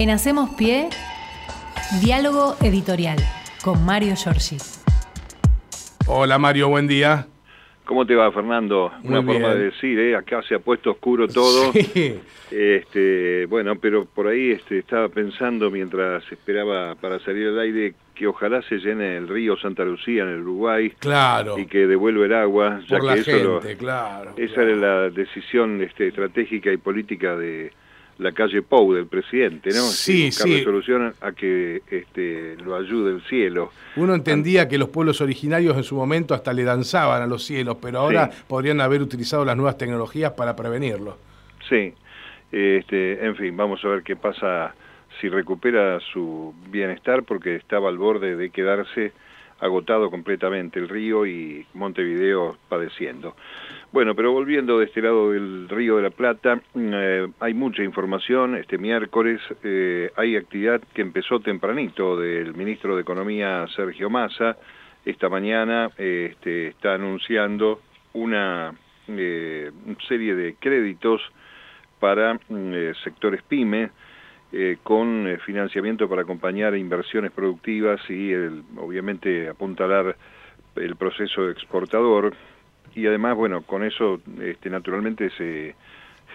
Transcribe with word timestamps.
En 0.00 0.08
Hacemos 0.10 0.50
Pie, 0.56 0.88
diálogo 2.02 2.56
editorial 2.62 3.18
con 3.62 3.84
Mario 3.84 4.14
Giorgi. 4.16 4.56
Hola 6.06 6.38
Mario, 6.38 6.68
buen 6.68 6.86
día. 6.88 7.26
¿Cómo 7.84 8.06
te 8.06 8.14
va, 8.14 8.32
Fernando? 8.32 8.90
Muy 9.02 9.18
Una 9.18 9.22
forma 9.22 9.54
de 9.54 9.64
decir, 9.66 9.98
¿eh? 9.98 10.16
Acá 10.16 10.42
se 10.48 10.54
ha 10.54 10.58
puesto 10.60 10.92
oscuro 10.92 11.28
todo. 11.28 11.72
Sí. 11.72 12.18
Este, 12.50 13.46
bueno, 13.46 13.76
pero 13.76 14.06
por 14.06 14.26
ahí 14.28 14.52
este, 14.52 14.78
estaba 14.78 15.08
pensando 15.08 15.70
mientras 15.70 16.24
esperaba 16.32 16.94
para 16.96 17.18
salir 17.20 17.46
al 17.48 17.60
aire 17.60 17.94
que 18.14 18.26
ojalá 18.26 18.60
se 18.62 18.78
llene 18.78 19.16
el 19.16 19.28
río 19.28 19.56
Santa 19.56 19.84
Lucía 19.84 20.22
en 20.24 20.30
el 20.30 20.40
Uruguay 20.40 20.90
Claro, 20.98 21.56
y 21.58 21.66
que 21.66 21.86
devuelva 21.86 22.24
el 22.26 22.34
agua, 22.34 22.80
ya 22.88 22.98
por 22.98 23.00
que 23.00 23.06
la 23.06 23.14
eso 23.14 23.44
lo- 23.44 23.60
gente, 23.62 23.76
claro. 23.76 24.32
esa 24.36 24.54
claro. 24.54 24.68
era 24.70 24.76
la 25.04 25.10
decisión 25.10 25.80
este, 25.82 26.08
estratégica 26.08 26.72
y 26.72 26.76
política 26.76 27.36
de 27.36 27.72
la 28.20 28.32
calle 28.32 28.62
Pou, 28.62 28.92
del 28.94 29.06
presidente, 29.06 29.70
¿no? 29.70 29.80
Sí, 29.80 30.26
buscarle 30.26 30.58
sí. 30.58 30.64
solución 30.64 31.14
a 31.20 31.32
que 31.32 31.82
este, 31.90 32.56
lo 32.64 32.76
ayude 32.76 33.12
el 33.14 33.22
cielo. 33.22 33.72
Uno 33.96 34.14
entendía 34.14 34.68
que 34.68 34.78
los 34.78 34.90
pueblos 34.90 35.20
originarios 35.20 35.76
en 35.76 35.82
su 35.84 35.96
momento 35.96 36.34
hasta 36.34 36.52
le 36.52 36.64
danzaban 36.64 37.22
a 37.22 37.26
los 37.26 37.44
cielos, 37.44 37.78
pero 37.80 38.00
ahora 38.00 38.30
Sí. 38.30 38.42
podrían 38.46 38.80
haber 38.80 39.00
utilizado 39.02 39.44
las 39.44 39.56
nuevas 39.56 39.78
tecnologías 39.78 40.32
para 40.32 40.54
prevenirlo. 40.54 41.16
Sí, 41.68 41.94
este, 42.52 43.24
en 43.24 43.36
fin, 43.36 43.56
vamos 43.56 43.84
a 43.84 43.88
ver 43.88 44.02
qué 44.02 44.16
pasa 44.16 44.74
si 45.20 45.28
recupera 45.28 45.98
su 46.12 46.54
bienestar 46.70 47.22
porque 47.24 47.56
estaba 47.56 47.88
al 47.88 47.98
borde 47.98 48.36
de 48.36 48.50
quedarse 48.50 49.12
agotado 49.60 50.10
completamente 50.10 50.78
el 50.78 50.88
río 50.88 51.26
y 51.26 51.66
Montevideo 51.74 52.56
padeciendo. 52.68 53.36
Bueno, 53.92 54.14
pero 54.14 54.30
volviendo 54.32 54.78
de 54.78 54.84
este 54.84 55.02
lado 55.02 55.32
del 55.32 55.68
río 55.68 55.96
de 55.96 56.04
la 56.04 56.10
Plata, 56.10 56.60
eh, 56.76 57.26
hay 57.40 57.54
mucha 57.54 57.82
información. 57.82 58.54
Este 58.54 58.78
miércoles 58.78 59.40
eh, 59.64 60.10
hay 60.16 60.36
actividad 60.36 60.80
que 60.94 61.02
empezó 61.02 61.40
tempranito 61.40 62.16
del 62.16 62.54
ministro 62.54 62.94
de 62.94 63.02
Economía 63.02 63.66
Sergio 63.74 64.08
Massa. 64.08 64.56
Esta 65.04 65.28
mañana 65.28 65.90
eh, 65.98 66.28
este, 66.32 66.68
está 66.68 66.94
anunciando 66.94 67.80
una 68.12 68.72
serie 70.06 70.36
de 70.36 70.54
créditos 70.60 71.20
para 71.98 72.34
mm, 72.48 72.94
sectores 73.02 73.42
pyme 73.42 73.90
con 74.84 75.26
financiamiento 75.46 76.08
para 76.08 76.22
acompañar 76.22 76.76
inversiones 76.76 77.30
productivas 77.32 78.00
y 78.08 78.32
el- 78.32 78.62
obviamente 78.76 79.48
apuntalar 79.48 80.16
el 80.76 80.96
proceso 80.96 81.48
exportador 81.50 82.34
y 82.94 83.06
además 83.06 83.36
bueno 83.36 83.62
con 83.62 83.84
eso 83.84 84.20
este, 84.40 84.70
naturalmente 84.70 85.30
se 85.30 85.74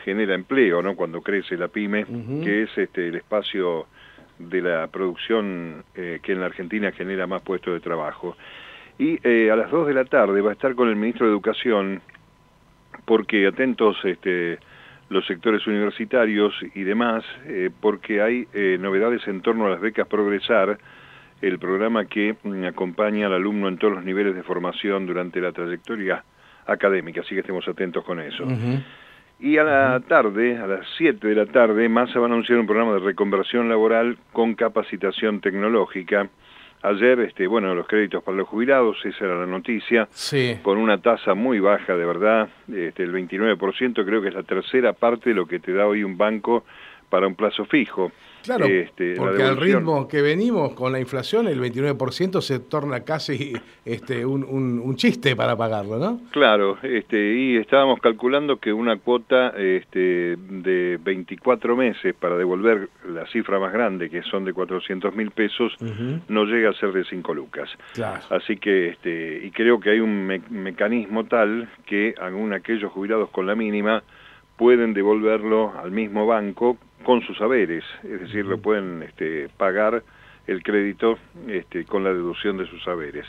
genera 0.03 0.35
empleo 0.35 0.81
no 0.81 0.95
cuando 0.95 1.21
crece 1.21 1.57
la 1.57 1.67
pyme 1.67 2.05
que 2.43 2.63
es 2.63 2.77
este 2.77 3.07
el 3.07 3.15
espacio 3.15 3.87
de 4.39 4.61
la 4.61 4.87
producción 4.87 5.83
eh, 5.95 6.19
que 6.21 6.33
en 6.33 6.39
la 6.39 6.47
Argentina 6.47 6.91
genera 6.91 7.27
más 7.27 7.41
puestos 7.41 7.73
de 7.73 7.79
trabajo. 7.79 8.35
Y 8.97 9.19
eh, 9.27 9.51
a 9.51 9.55
las 9.55 9.71
2 9.71 9.87
de 9.87 9.93
la 9.93 10.05
tarde 10.05 10.41
va 10.41 10.51
a 10.51 10.53
estar 10.53 10.75
con 10.75 10.89
el 10.89 10.95
ministro 10.95 11.25
de 11.25 11.31
Educación 11.31 12.01
porque 13.05 13.45
atentos 13.45 13.97
este, 14.03 14.57
los 15.09 15.25
sectores 15.25 15.67
universitarios 15.67 16.53
y 16.73 16.83
demás, 16.83 17.23
eh, 17.45 17.69
porque 17.81 18.21
hay 18.21 18.47
novedades 18.79 19.27
en 19.27 19.41
torno 19.41 19.67
a 19.67 19.69
las 19.69 19.81
becas 19.81 20.07
Progresar, 20.07 20.77
el 21.41 21.59
programa 21.59 22.05
que 22.05 22.35
mm, 22.41 22.63
acompaña 22.63 23.27
al 23.27 23.33
alumno 23.33 23.67
en 23.67 23.77
todos 23.77 23.93
los 23.93 24.05
niveles 24.05 24.35
de 24.35 24.43
formación 24.43 25.05
durante 25.05 25.41
la 25.41 25.51
trayectoria 25.51 26.23
académica, 26.67 27.21
así 27.21 27.35
que 27.35 27.41
estemos 27.41 27.67
atentos 27.67 28.03
con 28.03 28.19
eso. 28.19 28.45
Y 29.39 29.57
a 29.57 29.63
la 29.63 29.99
tarde, 30.07 30.57
a 30.57 30.65
las 30.65 30.87
7 30.97 31.27
de 31.27 31.35
la 31.35 31.45
tarde, 31.45 31.89
Massa 31.89 32.19
va 32.19 32.25
a 32.27 32.29
anunciar 32.29 32.57
un 32.59 32.65
programa 32.65 32.93
de 32.93 32.99
reconversión 32.99 33.67
laboral 33.67 34.17
con 34.31 34.55
capacitación 34.55 35.41
tecnológica. 35.41 36.29
Ayer, 36.81 37.19
este, 37.21 37.47
bueno, 37.47 37.73
los 37.73 37.87
créditos 37.87 38.23
para 38.23 38.37
los 38.37 38.47
jubilados, 38.47 38.97
esa 39.05 39.25
era 39.25 39.39
la 39.39 39.45
noticia 39.47 40.07
Sí. 40.11 40.57
con 40.61 40.77
una 40.77 40.99
tasa 40.99 41.33
muy 41.33 41.59
baja, 41.59 41.95
de 41.97 42.05
verdad, 42.05 42.47
este, 42.73 43.03
el 43.03 43.11
29%, 43.11 44.05
creo 44.05 44.21
que 44.21 44.27
es 44.29 44.33
la 44.35 44.43
tercera 44.43 44.93
parte 44.93 45.31
de 45.31 45.35
lo 45.35 45.47
que 45.47 45.59
te 45.59 45.73
da 45.73 45.87
hoy 45.87 46.03
un 46.03 46.17
banco 46.17 46.63
para 47.09 47.27
un 47.27 47.35
plazo 47.35 47.65
fijo. 47.65 48.11
Claro, 48.45 48.65
Este, 48.65 49.15
porque 49.15 49.43
al 49.43 49.57
ritmo 49.57 50.07
que 50.07 50.21
venimos 50.21 50.73
con 50.73 50.91
la 50.91 50.99
inflación, 50.99 51.47
el 51.47 51.59
29% 51.59 52.41
se 52.41 52.59
torna 52.59 53.01
casi 53.01 53.53
este, 53.83 54.25
un, 54.25 54.43
un- 54.43 54.79
un 54.79 54.95
chiste 54.95 55.35
para 55.35 55.55
pagarlo, 55.55 55.97
¿no? 55.97 56.21
Claro, 56.31 56.77
este, 56.83 57.33
y 57.35 57.57
estábamos 57.57 57.99
calculando 57.99 58.57
que 58.57 58.71
una 58.71 58.97
cuota 58.97 59.49
este, 59.57 60.35
de 60.37 60.99
24 61.03 61.75
meses 61.75 62.13
para 62.13 62.37
devolver 62.37 62.89
la 63.09 63.25
cifra 63.27 63.59
más 63.59 63.73
grande, 63.73 64.09
que 64.09 64.21
son 64.23 64.45
de 64.45 64.53
400 64.53 65.15
mil 65.15 65.31
pesos, 65.31 65.75
no 66.27 66.45
llega 66.45 66.69
a 66.69 66.73
ser 66.73 66.91
de 66.91 67.03
5 67.05 67.33
lucas. 67.33 67.69
Claro. 67.93 68.21
Así 68.29 68.57
que, 68.57 68.89
este, 68.89 69.41
y 69.45 69.51
creo 69.51 69.79
que 69.79 69.91
hay 69.91 69.99
un 69.99 70.25
me- 70.25 70.41
mecanismo 70.49 71.25
tal 71.25 71.67
que 71.85 72.13
aún 72.21 72.53
aquellos 72.53 72.91
jubilados 72.91 73.29
con 73.29 73.45
la 73.47 73.55
mínima 73.55 74.03
pueden 74.57 74.93
devolverlo 74.93 75.73
al 75.77 75.91
mismo 75.91 76.25
banco 76.25 76.77
con 77.05 77.21
sus 77.21 77.37
saberes, 77.37 77.85
es 78.03 78.19
decir, 78.19 78.45
lo 78.45 78.57
pueden 78.57 79.03
este, 79.03 79.47
pagar 79.55 80.03
el 80.47 80.63
crédito 80.63 81.17
este, 81.47 81.85
con 81.85 82.03
la 82.03 82.11
deducción 82.11 82.57
de 82.57 82.67
sus 82.67 82.83
saberes. 82.83 83.25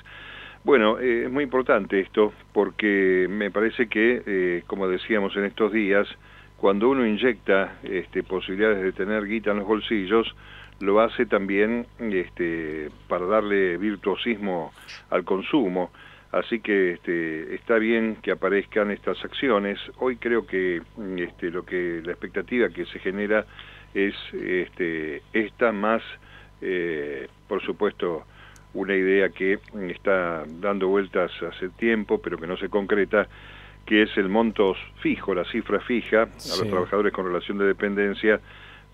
Bueno, 0.65 0.99
eh, 0.99 1.25
es 1.25 1.31
muy 1.31 1.45
importante 1.45 2.01
esto 2.01 2.33
porque 2.53 3.27
me 3.29 3.51
parece 3.51 3.87
que, 3.87 4.23
eh, 4.27 4.63
como 4.67 4.89
decíamos 4.89 5.37
en 5.37 5.45
estos 5.45 5.73
días, 5.73 6.09
cuando 6.57 6.89
uno 6.89 7.07
inyecta 7.07 7.77
este, 7.83 8.23
posibilidades 8.23 8.83
de 8.83 8.93
tener 8.93 9.27
guita 9.27 9.51
en 9.51 9.59
los 9.59 9.67
bolsillos, 9.67 10.35
lo 10.81 11.01
hace 11.01 11.27
también 11.27 11.87
este, 11.99 12.89
para 13.09 13.27
darle 13.27 13.77
virtuosismo 13.77 14.73
al 15.11 15.25
consumo. 15.25 15.91
Así 16.33 16.61
que 16.61 16.93
este, 16.93 17.55
está 17.55 17.79
bien 17.79 18.17
que 18.23 18.33
aparezcan 18.33 18.91
estas 18.91 19.25
acciones. 19.25 19.79
Hoy 19.99 20.17
creo 20.17 20.47
que 20.47 20.83
mm, 20.97 21.19
este, 21.19 21.51
lo 21.51 21.65
que 21.65 22.03
la 22.05 22.13
expectativa 22.13 22.69
que 22.69 22.85
se 22.87 22.99
genera 22.99 23.47
es 23.95 24.15
este, 24.33 25.23
esta 25.33 25.73
más, 25.73 26.03
eh, 26.61 27.29
por 27.49 27.63
supuesto, 27.63 28.25
una 28.75 28.95
idea 28.95 29.31
que 29.31 29.59
mm, 29.73 29.91
está 29.91 30.45
dando 30.47 30.89
vueltas 30.89 31.31
hace 31.43 31.69
tiempo, 31.71 32.21
pero 32.21 32.39
que 32.39 32.47
no 32.47 32.57
se 32.57 32.69
concreta, 32.69 33.29
que 33.87 34.03
es 34.03 34.17
el 34.17 34.29
monto 34.29 34.75
fijo, 35.01 35.33
la 35.33 35.45
cifra 35.45 35.81
fija 35.81 36.23
a 36.23 36.57
los 36.59 36.69
trabajadores 36.69 37.13
con 37.13 37.27
relación 37.27 37.57
de 37.57 37.67
dependencia 37.67 38.41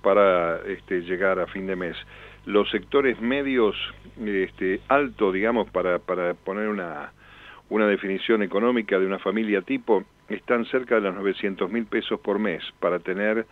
para 0.03 0.59
este, 0.67 1.01
llegar 1.01 1.41
a 1.41 1.47
fin 1.47 1.67
de 1.67 1.77
mes. 1.77 1.97
Los 2.45 2.71
sectores 2.71 3.21
medios 3.21 3.75
este, 4.23 4.81
alto, 4.89 5.33
digamos, 5.33 5.71
para, 5.71 5.99
para 5.99 6.35
poner 6.35 6.69
una, 6.69 7.13
una 7.73 7.87
definición 7.87 8.43
económica 8.43 8.99
de 8.99 9.07
una 9.07 9.19
familia 9.19 9.63
tipo, 9.63 10.05
están 10.29 10.67
cerca 10.67 10.97
de 10.97 11.01
los 11.01 11.15
900 11.15 11.71
mil 11.71 11.87
pesos 11.87 12.21
por 12.21 12.39
mes. 12.39 12.63
Para 12.79 12.99
tener 12.99 13.47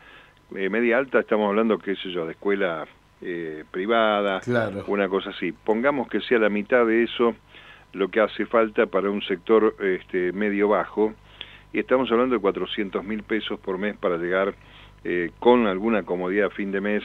eh, 0.54 0.68
media 0.68 0.98
alta, 0.98 1.20
estamos 1.20 1.48
hablando, 1.48 1.78
qué 1.78 1.96
sé 1.96 2.10
yo, 2.10 2.26
de 2.26 2.32
escuela 2.32 2.86
eh, 3.22 3.64
privada, 3.70 4.40
Claro. 4.40 4.84
una 4.88 5.08
cosa 5.08 5.30
así. 5.30 5.52
Pongamos 5.52 6.06
que 6.08 6.20
sea 6.20 6.38
la 6.38 6.50
mitad 6.50 6.84
de 6.86 7.04
eso 7.04 7.34
lo 7.94 8.08
que 8.08 8.20
hace 8.20 8.44
falta 8.44 8.86
para 8.86 9.10
un 9.10 9.22
sector 9.22 9.74
este, 9.80 10.32
medio 10.32 10.68
bajo, 10.68 11.14
y 11.72 11.78
estamos 11.78 12.10
hablando 12.12 12.34
de 12.34 12.42
400 12.42 13.02
mil 13.02 13.22
pesos 13.22 13.58
por 13.58 13.78
mes 13.78 13.96
para 13.96 14.18
llegar 14.18 14.54
eh, 15.02 15.30
con 15.38 15.66
alguna 15.66 16.02
comodidad 16.02 16.48
a 16.48 16.50
fin 16.50 16.72
de 16.72 16.82
mes 16.82 17.02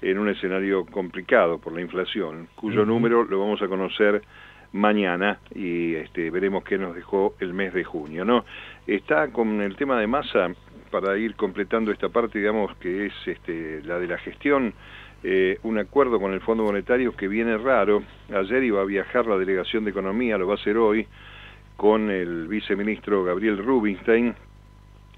en 0.00 0.18
un 0.18 0.30
escenario 0.30 0.86
complicado 0.86 1.58
por 1.58 1.74
la 1.74 1.82
inflación, 1.82 2.48
cuyo 2.54 2.86
número 2.86 3.24
lo 3.24 3.40
vamos 3.40 3.60
a 3.60 3.68
conocer 3.68 4.22
mañana 4.72 5.38
y 5.54 5.94
este, 5.94 6.30
veremos 6.30 6.64
qué 6.64 6.78
nos 6.78 6.94
dejó 6.94 7.34
el 7.40 7.54
mes 7.54 7.74
de 7.74 7.84
junio. 7.84 8.24
¿no? 8.24 8.44
Está 8.86 9.28
con 9.28 9.60
el 9.60 9.76
tema 9.76 9.98
de 10.00 10.06
masa, 10.06 10.50
para 10.90 11.18
ir 11.18 11.34
completando 11.34 11.90
esta 11.90 12.08
parte, 12.08 12.38
digamos, 12.38 12.74
que 12.76 13.06
es 13.06 13.12
este, 13.26 13.82
la 13.84 13.98
de 13.98 14.06
la 14.06 14.18
gestión, 14.18 14.72
eh, 15.22 15.58
un 15.62 15.78
acuerdo 15.78 16.20
con 16.20 16.32
el 16.32 16.40
Fondo 16.40 16.64
Monetario 16.64 17.14
que 17.16 17.28
viene 17.28 17.58
raro. 17.58 18.02
Ayer 18.32 18.62
iba 18.64 18.80
a 18.80 18.84
viajar 18.84 19.26
la 19.26 19.36
Delegación 19.36 19.84
de 19.84 19.90
Economía, 19.90 20.38
lo 20.38 20.46
va 20.46 20.54
a 20.54 20.56
hacer 20.56 20.76
hoy, 20.76 21.06
con 21.76 22.10
el 22.10 22.48
viceministro 22.48 23.24
Gabriel 23.24 23.58
Rubinstein 23.58 24.34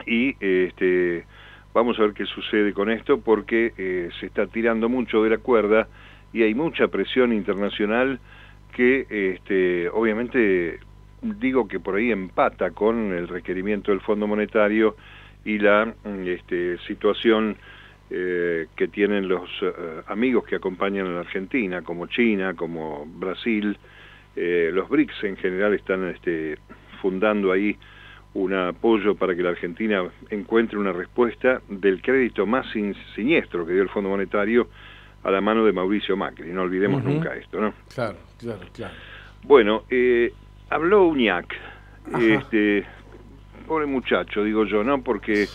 y 0.06 0.34
este, 0.40 1.25
vamos 1.72 1.99
a 1.99 2.02
ver 2.02 2.12
qué 2.12 2.26
sucede 2.26 2.72
con 2.72 2.90
esto 2.90 3.20
porque 3.20 3.72
eh, 3.76 4.08
se 4.19 4.26
está 4.26 4.46
tirando 4.46 4.88
mucho 4.88 5.22
de 5.22 5.31
la 5.31 5.38
cuerda 5.38 5.88
y 6.32 6.43
hay 6.43 6.55
mucha 6.55 6.88
presión 6.88 7.32
internacional 7.32 8.19
que 8.78 9.06
este, 9.34 9.88
obviamente 9.88 10.78
digo 11.20 11.66
que 11.66 11.80
por 11.80 11.96
ahí 11.96 12.12
empata 12.12 12.70
con 12.70 13.12
el 13.12 13.26
requerimiento 13.26 13.90
del 13.90 14.00
Fondo 14.00 14.28
Monetario 14.28 14.94
y 15.44 15.58
la 15.58 15.92
este, 16.25 16.78
situación 16.86 17.56
eh, 18.08 18.69
que 18.76 18.86
tienen 18.86 19.26
los 19.26 19.50
eh, 19.62 19.72
amigos 20.06 20.44
que 20.44 20.54
acompañan 20.54 21.08
a 21.08 21.10
la 21.10 21.20
Argentina, 21.22 21.82
como 21.82 22.06
China, 22.06 22.54
como 22.54 23.04
Brasil, 23.04 23.76
eh, 24.36 24.70
los 24.72 24.88
BRICS 24.88 25.24
en 25.24 25.36
general 25.38 25.74
están 25.74 26.04
este, 26.10 26.56
fundando 27.02 27.50
ahí 27.50 27.76
un 28.34 28.54
apoyo 28.54 29.16
para 29.16 29.34
que 29.34 29.42
la 29.42 29.50
Argentina 29.50 30.04
encuentre 30.31 30.78
una 30.78 30.92
respuesta 30.92 31.62
del 31.69 32.00
crédito 32.00 32.46
más 32.46 32.64
sin- 32.70 32.94
siniestro 33.16 33.66
que 33.66 33.72
dio 33.72 33.82
el 33.82 33.88
Fondo 33.88 34.10
Monetario 34.10 34.69
a 35.28 35.30
la 35.30 35.40
mano 35.40 35.64
de 35.64 35.72
Mauricio 35.72 36.16
Macri, 36.16 36.50
no 36.50 36.62
olvidemos 36.62 37.04
nunca 37.04 37.34
esto, 37.36 37.60
¿no? 37.60 37.75
Claro, 37.94 38.16
claro, 38.38 38.60
claro. 38.72 38.94
Bueno, 39.42 39.84
eh, 39.90 40.32
habló 40.70 41.06
Uñac, 41.06 41.54
este, 42.20 42.84
pobre 43.66 43.86
muchacho, 43.86 44.42
digo 44.42 44.64
yo, 44.64 44.82
¿no? 44.82 45.02
Porque 45.02 45.46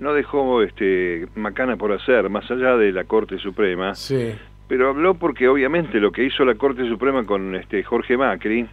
no 0.00 0.12
dejó 0.14 0.62
este, 0.62 1.26
macana 1.34 1.76
por 1.76 1.92
hacer, 1.92 2.28
más 2.30 2.50
allá 2.50 2.76
de 2.76 2.92
la 2.92 3.04
Corte 3.04 3.38
Suprema. 3.38 3.94
Sí. 3.94 4.34
Pero 4.66 4.90
habló 4.90 5.14
porque 5.14 5.48
obviamente 5.48 5.98
lo 6.00 6.12
que 6.12 6.24
hizo 6.24 6.44
la 6.44 6.54
Corte 6.54 6.86
Suprema 6.88 7.24
con 7.24 7.54
este 7.54 7.82
Jorge 7.82 8.16
Macri 8.16 8.66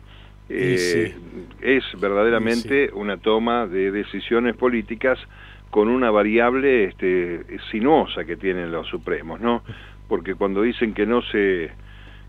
eh, 0.50 1.16
es 1.62 1.84
verdaderamente 2.00 2.92
una 2.94 3.18
toma 3.18 3.66
de 3.66 3.92
decisiones 3.92 4.56
políticas 4.56 5.18
con 5.72 5.88
una 5.90 6.12
variable 6.12 6.86
este, 6.86 7.46
sinuosa 7.72 8.24
que 8.26 8.38
tienen 8.38 8.72
los 8.72 8.88
supremos, 8.88 9.40
¿no? 9.42 9.64
Porque 10.08 10.36
cuando 10.36 10.62
dicen 10.62 10.94
que 10.94 11.06
no 11.06 11.22
se 11.22 11.72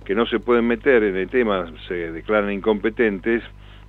que 0.04 0.14
no 0.14 0.24
se 0.26 0.38
pueden 0.38 0.66
meter 0.66 1.02
en 1.02 1.16
el 1.16 1.28
tema, 1.28 1.66
se 1.88 2.12
declaran 2.12 2.52
incompetentes, 2.52 3.42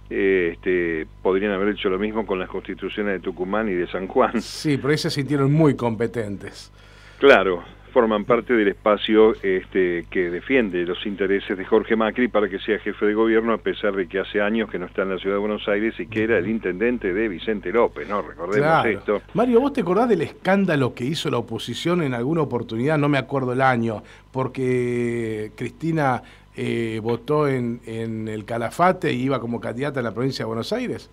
eh, 0.09 0.53
este, 0.53 1.05
podrían 1.21 1.51
haber 1.51 1.69
hecho 1.69 1.89
lo 1.89 1.99
mismo 1.99 2.25
con 2.25 2.39
las 2.39 2.49
constituciones 2.49 3.13
de 3.13 3.19
Tucumán 3.19 3.69
y 3.69 3.73
de 3.73 3.87
San 3.87 4.07
Juan. 4.07 4.41
Sí, 4.41 4.77
pero 4.77 4.89
ahí 4.89 4.97
se 4.97 5.11
sintieron 5.11 5.53
muy 5.53 5.75
competentes. 5.75 6.71
Claro, 7.19 7.63
forman 7.91 8.25
parte 8.25 8.53
del 8.53 8.67
espacio 8.67 9.33
este, 9.41 10.05
que 10.09 10.29
defiende 10.29 10.85
los 10.85 11.05
intereses 11.05 11.57
de 11.57 11.65
Jorge 11.65 11.95
Macri 11.95 12.27
para 12.27 12.49
que 12.49 12.59
sea 12.59 12.79
jefe 12.79 13.05
de 13.05 13.13
gobierno, 13.13 13.53
a 13.53 13.57
pesar 13.57 13.95
de 13.95 14.07
que 14.07 14.19
hace 14.19 14.41
años 14.41 14.69
que 14.69 14.79
no 14.79 14.85
está 14.85 15.03
en 15.03 15.09
la 15.09 15.17
ciudad 15.17 15.35
de 15.35 15.39
Buenos 15.39 15.67
Aires 15.67 15.99
y 15.99 16.07
que 16.07 16.23
era 16.23 16.37
el 16.37 16.47
intendente 16.47 17.13
de 17.13 17.27
Vicente 17.27 17.71
López, 17.71 18.07
¿no? 18.07 18.21
Recordemos 18.21 18.85
esto. 18.85 19.21
Mario, 19.33 19.61
¿vos 19.61 19.73
te 19.73 19.81
acordás 19.81 20.09
del 20.09 20.21
escándalo 20.21 20.93
que 20.93 21.05
hizo 21.05 21.29
la 21.29 21.37
oposición 21.37 22.03
en 22.03 22.13
alguna 22.13 22.41
oportunidad? 22.41 22.97
No 22.97 23.09
me 23.09 23.17
acuerdo 23.17 23.53
el 23.53 23.61
año, 23.61 24.03
porque 24.31 25.51
Cristina 25.55 26.21
eh, 26.55 26.99
votó 27.01 27.47
en, 27.47 27.81
en 27.85 28.27
el 28.27 28.45
Calafate 28.45 29.13
y 29.13 29.23
iba 29.23 29.39
como 29.39 29.59
candidata 29.59 29.99
a 29.99 30.03
la 30.03 30.13
provincia 30.13 30.43
de 30.43 30.47
Buenos 30.47 30.73
Aires. 30.73 31.09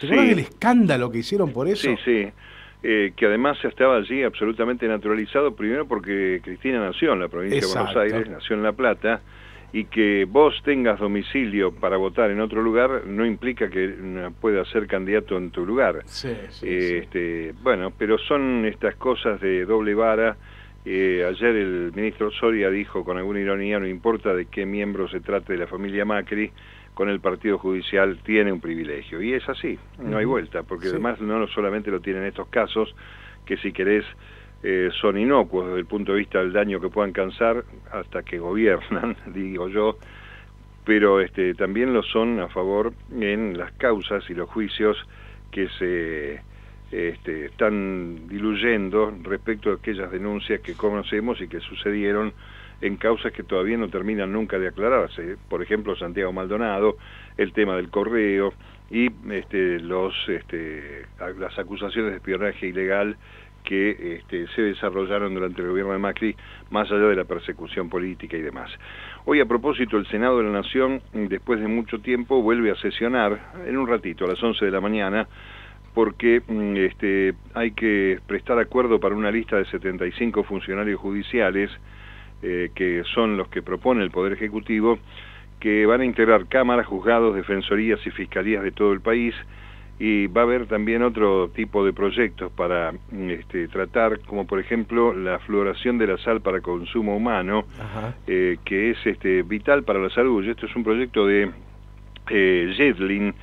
¿Te 0.00 0.08
sí. 0.08 0.14
del 0.14 0.38
escándalo 0.38 1.10
que 1.10 1.18
hicieron 1.18 1.52
por 1.52 1.68
eso? 1.68 1.82
Sí, 1.82 1.96
sí. 2.04 2.32
Eh, 2.82 3.12
que 3.14 3.26
además 3.26 3.62
estaba 3.62 3.96
allí 3.96 4.22
absolutamente 4.22 4.88
naturalizado, 4.88 5.54
primero 5.54 5.86
porque 5.86 6.40
Cristina 6.42 6.80
nació 6.80 7.12
en 7.12 7.20
la 7.20 7.28
provincia 7.28 7.60
de 7.60 7.66
Buenos 7.66 7.96
Aires, 7.96 8.30
nació 8.30 8.56
en 8.56 8.62
La 8.62 8.72
Plata, 8.72 9.20
y 9.72 9.84
que 9.84 10.26
vos 10.28 10.54
tengas 10.64 10.98
domicilio 10.98 11.72
para 11.72 11.96
votar 11.96 12.30
en 12.30 12.40
otro 12.40 12.62
lugar 12.62 13.06
no 13.06 13.24
implica 13.24 13.68
que 13.68 14.30
pueda 14.40 14.64
ser 14.64 14.86
candidato 14.86 15.36
en 15.36 15.50
tu 15.50 15.64
lugar. 15.64 16.02
Sí, 16.06 16.34
sí, 16.48 16.66
este, 16.68 17.54
Bueno, 17.62 17.92
pero 17.96 18.18
son 18.18 18.64
estas 18.64 18.96
cosas 18.96 19.40
de 19.40 19.64
doble 19.64 19.94
vara. 19.94 20.36
Eh, 20.84 21.24
ayer 21.28 21.56
el 21.56 21.92
ministro 21.94 22.30
Soria 22.30 22.70
dijo 22.70 23.04
con 23.04 23.18
alguna 23.18 23.40
ironía, 23.40 23.78
no 23.78 23.86
importa 23.86 24.34
de 24.34 24.46
qué 24.46 24.64
miembro 24.64 25.06
se 25.08 25.20
trate 25.20 25.52
de 25.52 25.58
la 25.58 25.66
familia 25.66 26.04
Macri, 26.04 26.50
con 27.00 27.08
el 27.08 27.20
Partido 27.20 27.56
Judicial 27.56 28.18
tiene 28.26 28.52
un 28.52 28.60
privilegio. 28.60 29.22
Y 29.22 29.32
es 29.32 29.48
así, 29.48 29.78
no 30.00 30.18
hay 30.18 30.26
vuelta, 30.26 30.64
porque 30.64 30.88
además 30.88 31.18
no 31.18 31.46
solamente 31.46 31.90
lo 31.90 32.00
tienen 32.00 32.24
estos 32.24 32.48
casos, 32.48 32.94
que 33.46 33.56
si 33.56 33.72
querés 33.72 34.04
eh, 34.62 34.90
son 35.00 35.16
inocuos 35.16 35.68
desde 35.68 35.78
el 35.78 35.86
punto 35.86 36.12
de 36.12 36.18
vista 36.18 36.40
del 36.40 36.52
daño 36.52 36.78
que 36.78 36.90
puedan 36.90 37.12
causar 37.12 37.64
hasta 37.90 38.22
que 38.22 38.38
gobiernan, 38.38 39.16
digo 39.34 39.70
yo, 39.70 39.96
pero 40.84 41.22
este, 41.22 41.54
también 41.54 41.94
lo 41.94 42.02
son 42.02 42.38
a 42.38 42.48
favor 42.48 42.92
en 43.18 43.56
las 43.56 43.72
causas 43.72 44.28
y 44.28 44.34
los 44.34 44.50
juicios 44.50 44.98
que 45.50 45.70
se 45.78 46.42
este, 46.92 47.46
están 47.46 48.28
diluyendo 48.28 49.10
respecto 49.22 49.70
a 49.70 49.76
aquellas 49.76 50.12
denuncias 50.12 50.60
que 50.60 50.74
conocemos 50.74 51.40
y 51.40 51.48
que 51.48 51.60
sucedieron 51.60 52.34
en 52.80 52.96
causas 52.96 53.32
que 53.32 53.42
todavía 53.42 53.76
no 53.76 53.88
terminan 53.88 54.32
nunca 54.32 54.58
de 54.58 54.68
aclararse. 54.68 55.36
Por 55.48 55.62
ejemplo, 55.62 55.96
Santiago 55.96 56.32
Maldonado, 56.32 56.96
el 57.36 57.52
tema 57.52 57.76
del 57.76 57.90
correo 57.90 58.52
y 58.90 59.08
este, 59.30 59.78
los, 59.80 60.14
este, 60.28 61.06
las 61.38 61.58
acusaciones 61.58 62.10
de 62.10 62.16
espionaje 62.16 62.66
ilegal 62.66 63.16
que 63.64 64.16
este, 64.16 64.46
se 64.48 64.62
desarrollaron 64.62 65.34
durante 65.34 65.60
el 65.60 65.68
gobierno 65.68 65.92
de 65.92 65.98
Macri, 65.98 66.34
más 66.70 66.90
allá 66.90 67.08
de 67.08 67.16
la 67.16 67.24
persecución 67.24 67.88
política 67.88 68.36
y 68.36 68.40
demás. 68.40 68.70
Hoy, 69.26 69.40
a 69.40 69.46
propósito, 69.46 69.98
el 69.98 70.06
Senado 70.06 70.38
de 70.38 70.44
la 70.44 70.50
Nación, 70.50 71.02
después 71.12 71.60
de 71.60 71.68
mucho 71.68 72.00
tiempo, 72.00 72.42
vuelve 72.42 72.70
a 72.70 72.76
sesionar 72.76 73.52
en 73.66 73.76
un 73.76 73.86
ratito, 73.86 74.24
a 74.24 74.28
las 74.28 74.42
11 74.42 74.64
de 74.64 74.70
la 74.70 74.80
mañana, 74.80 75.28
porque 75.94 76.42
mm, 76.46 76.76
este, 76.76 77.34
hay 77.54 77.72
que 77.72 78.18
prestar 78.26 78.58
acuerdo 78.58 78.98
para 78.98 79.14
una 79.14 79.30
lista 79.30 79.56
de 79.56 79.66
75 79.66 80.42
funcionarios 80.44 80.98
judiciales 80.98 81.70
eh, 82.42 82.70
que 82.74 83.02
son 83.14 83.36
los 83.36 83.48
que 83.48 83.62
propone 83.62 84.02
el 84.02 84.10
Poder 84.10 84.32
Ejecutivo, 84.32 84.98
que 85.58 85.86
van 85.86 86.00
a 86.00 86.04
integrar 86.04 86.46
cámaras, 86.46 86.86
juzgados, 86.86 87.34
defensorías 87.34 88.00
y 88.06 88.10
fiscalías 88.10 88.62
de 88.62 88.72
todo 88.72 88.92
el 88.92 89.00
país, 89.00 89.34
y 90.00 90.28
va 90.28 90.40
a 90.40 90.44
haber 90.44 90.66
también 90.66 91.02
otro 91.02 91.50
tipo 91.50 91.84
de 91.84 91.92
proyectos 91.92 92.50
para 92.52 92.94
este, 93.12 93.68
tratar, 93.68 94.18
como 94.20 94.46
por 94.46 94.58
ejemplo 94.58 95.12
la 95.12 95.38
fluoración 95.40 95.98
de 95.98 96.06
la 96.06 96.16
sal 96.16 96.40
para 96.40 96.62
consumo 96.62 97.14
humano, 97.14 97.66
eh, 98.26 98.56
que 98.64 98.92
es 98.92 99.06
este, 99.06 99.42
vital 99.42 99.84
para 99.84 99.98
la 99.98 100.08
salud. 100.08 100.42
Esto 100.48 100.64
es 100.64 100.74
un 100.74 100.84
proyecto 100.84 101.26
de 101.26 101.50
eh, 102.30 102.72
Jedlin, 102.74 103.34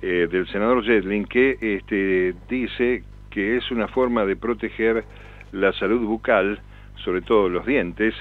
eh, 0.00 0.26
del 0.30 0.48
senador 0.48 0.82
Jedlin, 0.82 1.26
que 1.26 1.58
este, 1.60 2.34
dice 2.48 3.02
que 3.28 3.58
es 3.58 3.70
una 3.70 3.86
forma 3.86 4.24
de 4.24 4.36
proteger 4.36 5.04
la 5.52 5.74
salud 5.74 6.00
bucal, 6.00 6.60
sobre 7.04 7.22
todo 7.22 7.48
los 7.48 7.66
dientes, 7.66 8.14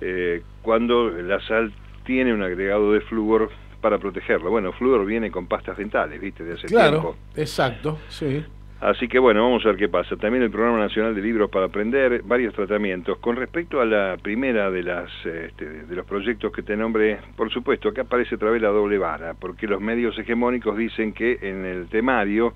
eh, 0.00 0.42
cuando 0.62 1.10
la 1.10 1.40
sal 1.40 1.72
tiene 2.04 2.32
un 2.32 2.42
agregado 2.42 2.92
de 2.92 3.00
flúor 3.00 3.50
para 3.80 3.98
protegerlo. 3.98 4.50
Bueno, 4.50 4.72
flúor 4.72 5.04
viene 5.04 5.30
con 5.30 5.46
pastas 5.46 5.76
dentales, 5.76 6.20
¿viste? 6.20 6.44
De 6.44 6.54
hace 6.54 6.66
claro, 6.66 7.16
exacto, 7.36 7.98
sí. 8.08 8.44
Así 8.80 9.08
que 9.08 9.18
bueno, 9.18 9.42
vamos 9.42 9.64
a 9.64 9.68
ver 9.68 9.76
qué 9.76 9.88
pasa. 9.88 10.14
También 10.16 10.42
el 10.42 10.50
Programa 10.50 10.78
Nacional 10.78 11.14
de 11.14 11.22
Libros 11.22 11.48
para 11.48 11.66
Aprender, 11.66 12.22
varios 12.22 12.52
tratamientos. 12.52 13.16
Con 13.18 13.36
respecto 13.36 13.80
a 13.80 13.86
la 13.86 14.18
primera 14.20 14.70
de 14.70 14.82
las 14.82 15.10
este, 15.24 15.84
de 15.84 15.96
los 15.96 16.04
proyectos 16.04 16.52
que 16.52 16.62
te 16.62 16.76
nombré, 16.76 17.18
por 17.36 17.50
supuesto, 17.50 17.88
acá 17.88 18.02
aparece 18.02 18.34
otra 18.34 18.50
vez 18.50 18.60
la 18.60 18.68
doble 18.68 18.98
vara, 18.98 19.32
porque 19.34 19.66
los 19.66 19.80
medios 19.80 20.18
hegemónicos 20.18 20.76
dicen 20.76 21.14
que 21.14 21.38
en 21.40 21.64
el 21.64 21.86
temario, 21.88 22.52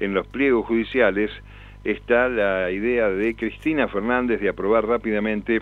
en 0.00 0.12
los 0.12 0.26
pliegos 0.26 0.66
judiciales, 0.66 1.30
está 1.84 2.28
la 2.28 2.70
idea 2.70 3.08
de 3.08 3.34
Cristina 3.34 3.88
Fernández 3.88 4.40
de 4.40 4.48
aprobar 4.48 4.86
rápidamente 4.86 5.60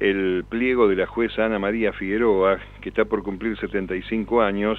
el 0.00 0.44
pliego 0.48 0.88
de 0.88 0.96
la 0.96 1.06
jueza 1.06 1.44
Ana 1.44 1.58
María 1.58 1.92
Figueroa, 1.92 2.58
que 2.80 2.88
está 2.88 3.04
por 3.04 3.22
cumplir 3.22 3.58
75 3.58 4.40
años 4.40 4.78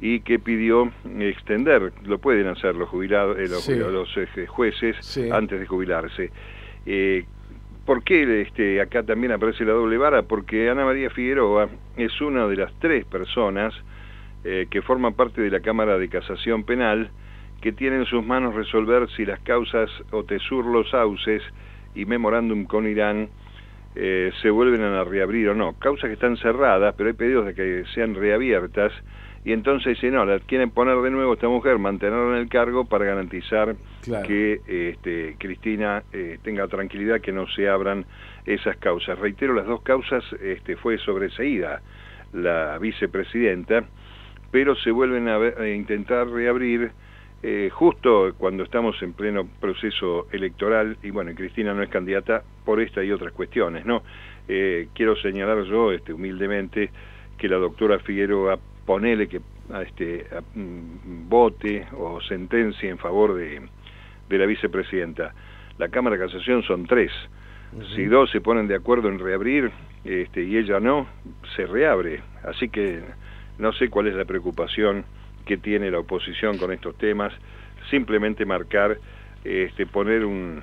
y 0.00 0.20
que 0.20 0.38
pidió 0.38 0.92
extender, 1.18 1.92
lo 2.04 2.18
pueden 2.18 2.46
hacer 2.46 2.76
los 2.76 2.88
jubilados, 2.88 3.36
eh, 3.38 3.48
los, 3.48 4.16
eh, 4.16 4.46
jueces 4.46 5.18
antes 5.32 5.58
de 5.58 5.66
jubilarse. 5.66 6.30
Eh, 6.86 7.24
¿Por 7.84 8.04
qué 8.04 8.42
este, 8.42 8.80
acá 8.80 9.02
también 9.02 9.32
aparece 9.32 9.64
la 9.64 9.72
doble 9.72 9.98
vara? 9.98 10.22
Porque 10.22 10.70
Ana 10.70 10.84
María 10.84 11.10
Figueroa 11.10 11.68
es 11.96 12.20
una 12.20 12.46
de 12.46 12.56
las 12.56 12.72
tres 12.78 13.04
personas 13.04 13.74
que 14.42 14.82
forman 14.82 15.14
parte 15.14 15.40
de 15.40 15.50
la 15.50 15.60
Cámara 15.60 15.98
de 15.98 16.08
Casación 16.08 16.64
Penal 16.64 17.12
que 17.62 17.72
tiene 17.72 17.96
en 17.96 18.06
sus 18.06 18.26
manos 18.26 18.54
resolver 18.54 19.08
si 19.16 19.24
las 19.24 19.40
causas 19.40 19.88
OTESUR 20.10 20.66
los 20.66 20.90
sauces 20.90 21.42
y 21.94 22.04
memorándum 22.04 22.64
con 22.64 22.88
Irán 22.88 23.28
eh, 23.94 24.32
se 24.42 24.50
vuelven 24.50 24.82
a 24.82 25.04
reabrir 25.04 25.48
o 25.50 25.54
no. 25.54 25.74
Causas 25.74 26.08
que 26.08 26.14
están 26.14 26.36
cerradas, 26.36 26.94
pero 26.98 27.08
hay 27.08 27.14
pedidos 27.14 27.46
de 27.46 27.54
que 27.54 27.84
sean 27.94 28.16
reabiertas 28.16 28.92
y 29.44 29.52
entonces 29.52 29.96
si 29.98 30.10
no, 30.10 30.24
la 30.24 30.40
quieren 30.40 30.70
poner 30.70 30.96
de 31.02 31.10
nuevo 31.10 31.34
esta 31.34 31.48
mujer, 31.48 31.78
mantenerla 31.78 32.36
en 32.36 32.42
el 32.42 32.48
cargo 32.48 32.84
para 32.84 33.04
garantizar 33.04 33.76
que 34.26 34.60
este, 34.66 35.36
Cristina 35.38 36.02
eh, 36.12 36.38
tenga 36.42 36.66
tranquilidad 36.66 37.20
que 37.20 37.32
no 37.32 37.46
se 37.46 37.68
abran 37.68 38.06
esas 38.44 38.76
causas. 38.78 39.18
Reitero, 39.20 39.54
las 39.54 39.66
dos 39.66 39.82
causas 39.82 40.24
este, 40.42 40.76
fue 40.76 40.98
sobreseída 40.98 41.80
la 42.32 42.78
vicepresidenta, 42.78 43.84
pero 44.50 44.74
se 44.76 44.90
vuelven 44.90 45.28
a 45.28 45.68
intentar 45.68 46.28
reabrir 46.28 46.90
eh, 47.42 47.70
justo 47.72 48.34
cuando 48.38 48.62
estamos 48.62 49.00
en 49.02 49.14
pleno 49.14 49.48
proceso 49.60 50.28
electoral, 50.30 50.96
y 51.02 51.10
bueno, 51.10 51.32
Cristina 51.34 51.74
no 51.74 51.82
es 51.82 51.88
candidata 51.88 52.42
por 52.64 52.80
esta 52.80 53.02
y 53.02 53.10
otras 53.10 53.32
cuestiones, 53.32 53.84
¿no? 53.84 54.02
Eh, 54.48 54.88
quiero 54.94 55.16
señalar 55.16 55.64
yo, 55.64 55.92
este, 55.92 56.12
humildemente, 56.12 56.90
que 57.36 57.48
la 57.48 57.56
doctora 57.56 57.98
Figueroa 57.98 58.58
ponele 58.86 59.28
que 59.28 59.40
este, 59.84 60.26
mm, 60.54 61.28
vote 61.28 61.86
o 61.96 62.20
sentencia 62.20 62.88
en 62.88 62.98
favor 62.98 63.34
de, 63.34 63.60
de, 64.28 64.38
la 64.38 64.46
vicepresidenta. 64.46 65.34
La 65.78 65.88
Cámara 65.88 66.16
de 66.16 66.26
Casación 66.26 66.62
son 66.62 66.86
tres. 66.86 67.10
Si 67.96 68.04
dos 68.04 68.30
se 68.30 68.42
ponen 68.42 68.68
de 68.68 68.74
acuerdo 68.74 69.08
en 69.08 69.18
reabrir 69.18 69.72
este, 70.04 70.44
y 70.44 70.58
ella 70.58 70.78
no, 70.78 71.06
se 71.56 71.66
reabre. 71.66 72.20
Así 72.44 72.68
que 72.68 73.00
no 73.58 73.72
sé 73.72 73.88
cuál 73.88 74.08
es 74.08 74.14
la 74.14 74.26
preocupación 74.26 75.04
que 75.44 75.56
tiene 75.56 75.90
la 75.90 75.98
oposición 76.00 76.58
con 76.58 76.72
estos 76.72 76.96
temas, 76.96 77.32
simplemente 77.90 78.44
marcar, 78.44 78.98
este, 79.44 79.86
poner 79.86 80.24
un, 80.24 80.62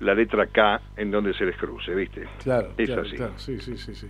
la 0.00 0.14
letra 0.14 0.46
K 0.46 0.80
en 0.96 1.10
donde 1.10 1.34
se 1.34 1.44
les 1.44 1.56
cruce, 1.56 1.94
¿viste? 1.94 2.26
Claro, 2.42 2.70
es 2.76 2.86
claro, 2.86 3.02
así. 3.02 3.16
claro. 3.16 3.32
Sí, 3.36 3.58
sí, 3.60 3.76
sí, 3.76 3.94
sí. 3.94 4.08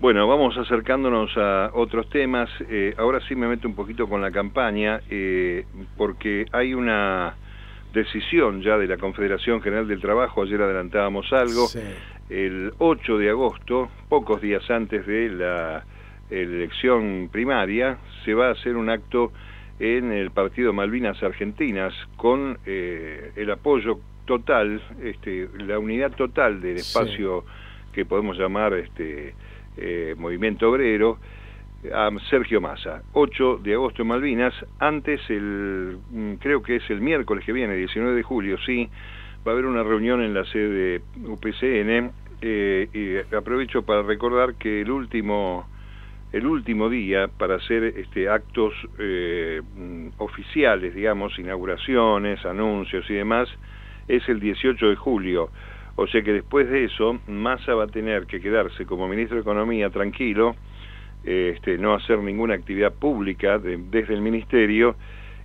Bueno, 0.00 0.26
vamos 0.26 0.56
acercándonos 0.58 1.30
a 1.36 1.70
otros 1.72 2.08
temas. 2.10 2.50
Eh, 2.68 2.94
ahora 2.98 3.20
sí 3.28 3.34
me 3.34 3.46
meto 3.46 3.68
un 3.68 3.74
poquito 3.74 4.08
con 4.08 4.20
la 4.20 4.30
campaña, 4.30 5.00
eh, 5.08 5.64
porque 5.96 6.46
hay 6.52 6.74
una 6.74 7.36
decisión 7.92 8.60
ya 8.60 8.76
de 8.76 8.88
la 8.88 8.96
Confederación 8.96 9.62
General 9.62 9.86
del 9.86 10.00
Trabajo, 10.00 10.42
ayer 10.42 10.60
adelantábamos 10.60 11.32
algo, 11.32 11.68
Sí. 11.68 11.80
el 12.28 12.72
8 12.78 13.18
de 13.18 13.30
agosto, 13.30 13.88
pocos 14.08 14.40
días 14.42 14.68
antes 14.68 15.06
de 15.06 15.28
la 15.30 15.84
elección 16.42 17.28
primaria, 17.30 17.98
se 18.24 18.34
va 18.34 18.48
a 18.48 18.52
hacer 18.52 18.76
un 18.76 18.90
acto 18.90 19.32
en 19.78 20.12
el 20.12 20.30
partido 20.30 20.72
Malvinas 20.72 21.22
Argentinas 21.22 21.92
con 22.16 22.58
eh, 22.66 23.32
el 23.36 23.50
apoyo 23.50 23.98
total, 24.24 24.80
este, 25.02 25.48
la 25.58 25.78
unidad 25.78 26.12
total 26.12 26.60
del 26.60 26.78
Sí. 26.78 26.82
espacio 26.98 27.44
que 27.92 28.04
podemos 28.04 28.38
llamar 28.38 28.72
este, 28.74 29.34
eh, 29.76 30.14
Movimiento 30.16 30.70
Obrero, 30.70 31.18
a 31.92 32.08
Sergio 32.30 32.60
Massa. 32.62 33.02
8 33.12 33.58
de 33.62 33.74
agosto 33.74 34.02
en 34.02 34.08
Malvinas, 34.08 34.54
antes 34.78 35.20
el, 35.28 35.98
mm, 36.10 36.34
creo 36.36 36.62
que 36.62 36.76
es 36.76 36.88
el 36.90 37.00
miércoles 37.02 37.44
que 37.44 37.52
viene, 37.52 37.76
19 37.76 38.14
de 38.16 38.22
julio, 38.22 38.56
sí, 38.64 38.88
va 39.46 39.50
a 39.50 39.54
haber 39.54 39.66
una 39.66 39.82
reunión 39.82 40.22
en 40.22 40.32
la 40.32 40.44
sede 40.46 40.68
de 40.70 41.02
UPCN 41.28 42.10
eh, 42.40 42.88
y 43.30 43.34
aprovecho 43.34 43.82
para 43.82 44.02
recordar 44.02 44.54
que 44.54 44.80
el 44.80 44.90
último 44.90 45.66
el 46.34 46.46
último 46.46 46.88
día 46.90 47.28
para 47.28 47.54
hacer 47.54 47.84
este 47.84 48.28
actos 48.28 48.74
eh, 48.98 49.62
mm, 49.76 50.08
oficiales, 50.18 50.92
digamos, 50.94 51.38
inauguraciones, 51.38 52.44
anuncios 52.44 53.08
y 53.08 53.14
demás, 53.14 53.48
es 54.08 54.28
el 54.28 54.40
18 54.40 54.88
de 54.90 54.96
julio. 54.96 55.50
O 55.94 56.08
sea 56.08 56.22
que 56.22 56.32
después 56.32 56.68
de 56.68 56.84
eso, 56.84 57.20
Massa 57.28 57.74
va 57.74 57.84
a 57.84 57.86
tener 57.86 58.26
que 58.26 58.40
quedarse 58.40 58.84
como 58.84 59.06
ministro 59.06 59.36
de 59.36 59.42
Economía 59.42 59.90
tranquilo, 59.90 60.56
eh, 61.22 61.52
este, 61.54 61.78
no 61.78 61.94
hacer 61.94 62.18
ninguna 62.18 62.54
actividad 62.54 62.92
pública 62.92 63.58
de- 63.58 63.76
desde 63.78 64.14
el 64.14 64.20
ministerio 64.20 64.96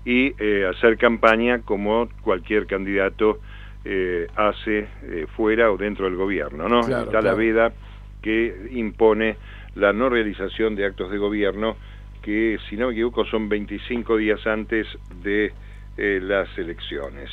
y 0.04 0.34
eh, 0.40 0.66
hacer 0.68 0.98
campaña 0.98 1.62
como 1.62 2.10
cualquier 2.22 2.66
candidato 2.66 3.40
eh, 3.86 4.28
hace 4.36 4.88
eh, 5.04 5.28
fuera 5.36 5.72
o 5.72 5.78
dentro 5.78 6.06
del 6.06 6.16
gobierno, 6.16 6.68
¿no? 6.68 6.84
Claro, 6.86 7.06
Está 7.06 7.22
la 7.22 7.34
veda 7.36 7.74
que 8.22 8.68
impone 8.72 9.38
la 9.76 9.94
no 9.94 10.10
realización 10.10 10.76
de 10.76 10.86
actos 10.86 11.12
de 11.12 11.18
gobierno 11.18 11.78
que, 12.22 12.58
si 12.70 12.76
no 12.78 12.88
me 12.88 12.94
equivoco, 12.94 13.26
son 13.26 13.50
25 13.50 14.18
días 14.18 14.46
antes 14.46 14.88
de 15.24 15.54
eh, 15.98 16.20
las 16.22 16.50
elecciones. 16.58 17.30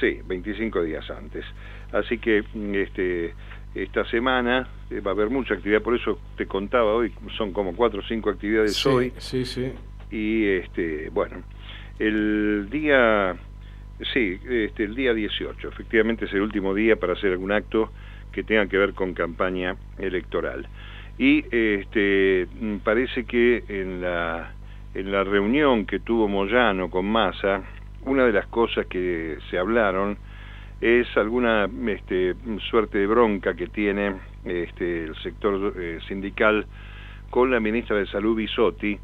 Sí, 0.00 0.20
25 0.26 0.82
días 0.82 1.08
antes. 1.10 1.44
Así 1.92 2.18
que 2.18 2.42
mm, 2.52 2.74
este, 2.74 3.34
esta 3.74 4.04
semana 4.10 4.68
eh, 4.90 5.00
va 5.00 5.12
a 5.12 5.14
haber 5.14 5.30
mucha 5.30 5.54
actividad, 5.54 5.82
por 5.82 5.94
eso 5.94 6.18
te 6.36 6.46
contaba 6.46 6.94
hoy, 6.94 7.12
son 7.36 7.52
como 7.52 7.74
cuatro 7.74 8.00
o 8.00 8.02
cinco 8.02 8.30
actividades 8.30 8.74
Sí, 8.76 8.88
hoy, 8.88 9.12
sí, 9.18 9.44
sí. 9.44 9.72
y 10.10 10.46
este, 10.46 11.10
bueno, 11.10 11.42
el 11.98 12.68
día, 12.70 13.36
sí, 14.12 14.38
este, 14.48 14.84
el 14.84 14.94
día 14.94 15.14
18, 15.14 15.68
efectivamente 15.68 16.26
es 16.26 16.32
el 16.32 16.42
último 16.42 16.74
día 16.74 16.96
para 16.96 17.14
hacer 17.14 17.32
algún 17.32 17.52
acto 17.52 17.90
que 18.32 18.42
tenga 18.42 18.66
que 18.66 18.76
ver 18.76 18.92
con 18.92 19.14
campaña 19.14 19.76
electoral. 19.98 20.68
Y 21.18 21.44
este, 21.50 22.46
mm, 22.60 22.76
parece 22.78 23.24
que 23.24 23.64
en 23.68 24.00
la, 24.02 24.52
en 24.94 25.10
la 25.10 25.24
reunión 25.24 25.86
que 25.86 26.00
tuvo 26.00 26.28
Moyano 26.28 26.90
con 26.90 27.06
Massa, 27.06 27.62
una 28.04 28.24
de 28.24 28.32
las 28.32 28.46
cosas 28.46 28.86
que 28.86 29.38
se 29.50 29.58
hablaron 29.58 30.18
es 30.80 31.06
alguna 31.16 31.68
este, 31.88 32.34
suerte 32.70 32.98
de 32.98 33.06
bronca 33.06 33.54
que 33.54 33.66
tiene 33.68 34.14
este, 34.44 35.04
el 35.04 35.16
sector 35.16 35.74
eh, 35.76 35.98
sindical 36.06 36.66
con 37.30 37.50
la 37.50 37.60
ministra 37.60 37.96
de 37.96 38.06
Salud 38.06 38.36
Bisotti 38.36 38.98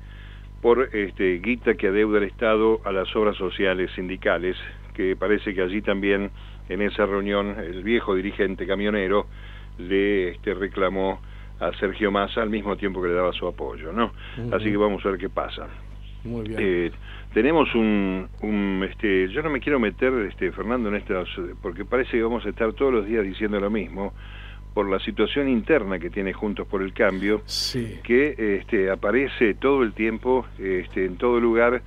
por 0.60 0.94
este, 0.94 1.38
guita 1.38 1.74
que 1.74 1.88
adeuda 1.88 2.18
el 2.18 2.24
Estado 2.24 2.80
a 2.84 2.92
las 2.92 3.14
obras 3.16 3.36
sociales 3.36 3.90
sindicales, 3.96 4.56
que 4.94 5.16
parece 5.16 5.54
que 5.54 5.62
allí 5.62 5.82
también 5.82 6.30
en 6.68 6.82
esa 6.82 7.06
reunión 7.06 7.56
el 7.58 7.82
viejo 7.82 8.14
dirigente 8.14 8.66
camionero 8.66 9.26
le 9.78 10.28
este, 10.28 10.54
reclamó 10.54 11.20
a 11.62 11.72
Sergio 11.78 12.10
Massa 12.10 12.42
al 12.42 12.50
mismo 12.50 12.76
tiempo 12.76 13.00
que 13.00 13.08
le 13.08 13.14
daba 13.14 13.32
su 13.32 13.46
apoyo, 13.46 13.92
¿no? 13.92 14.12
Así 14.52 14.64
que 14.70 14.76
vamos 14.76 15.04
a 15.06 15.10
ver 15.10 15.18
qué 15.18 15.28
pasa. 15.28 15.68
Muy 16.24 16.46
bien. 16.48 16.58
Eh, 16.60 16.90
tenemos 17.32 17.74
un, 17.74 18.28
un, 18.42 18.86
este, 18.88 19.28
yo 19.28 19.42
no 19.42 19.50
me 19.50 19.60
quiero 19.60 19.78
meter, 19.78 20.12
este, 20.28 20.52
Fernando, 20.52 20.88
en 20.88 20.96
estas, 20.96 21.28
porque 21.60 21.84
parece 21.84 22.12
que 22.12 22.22
vamos 22.22 22.44
a 22.46 22.48
estar 22.50 22.72
todos 22.74 22.92
los 22.92 23.06
días 23.06 23.24
diciendo 23.24 23.58
lo 23.60 23.70
mismo, 23.70 24.12
por 24.74 24.88
la 24.88 24.98
situación 25.00 25.48
interna 25.48 25.98
que 25.98 26.10
tiene 26.10 26.32
Juntos 26.32 26.66
por 26.66 26.82
el 26.82 26.92
Cambio, 26.92 27.42
sí. 27.44 27.98
que 28.02 28.56
este, 28.60 28.90
aparece 28.90 29.54
todo 29.54 29.82
el 29.82 29.92
tiempo, 29.92 30.46
este, 30.58 31.04
en 31.04 31.16
todo 31.16 31.38
lugar, 31.40 31.82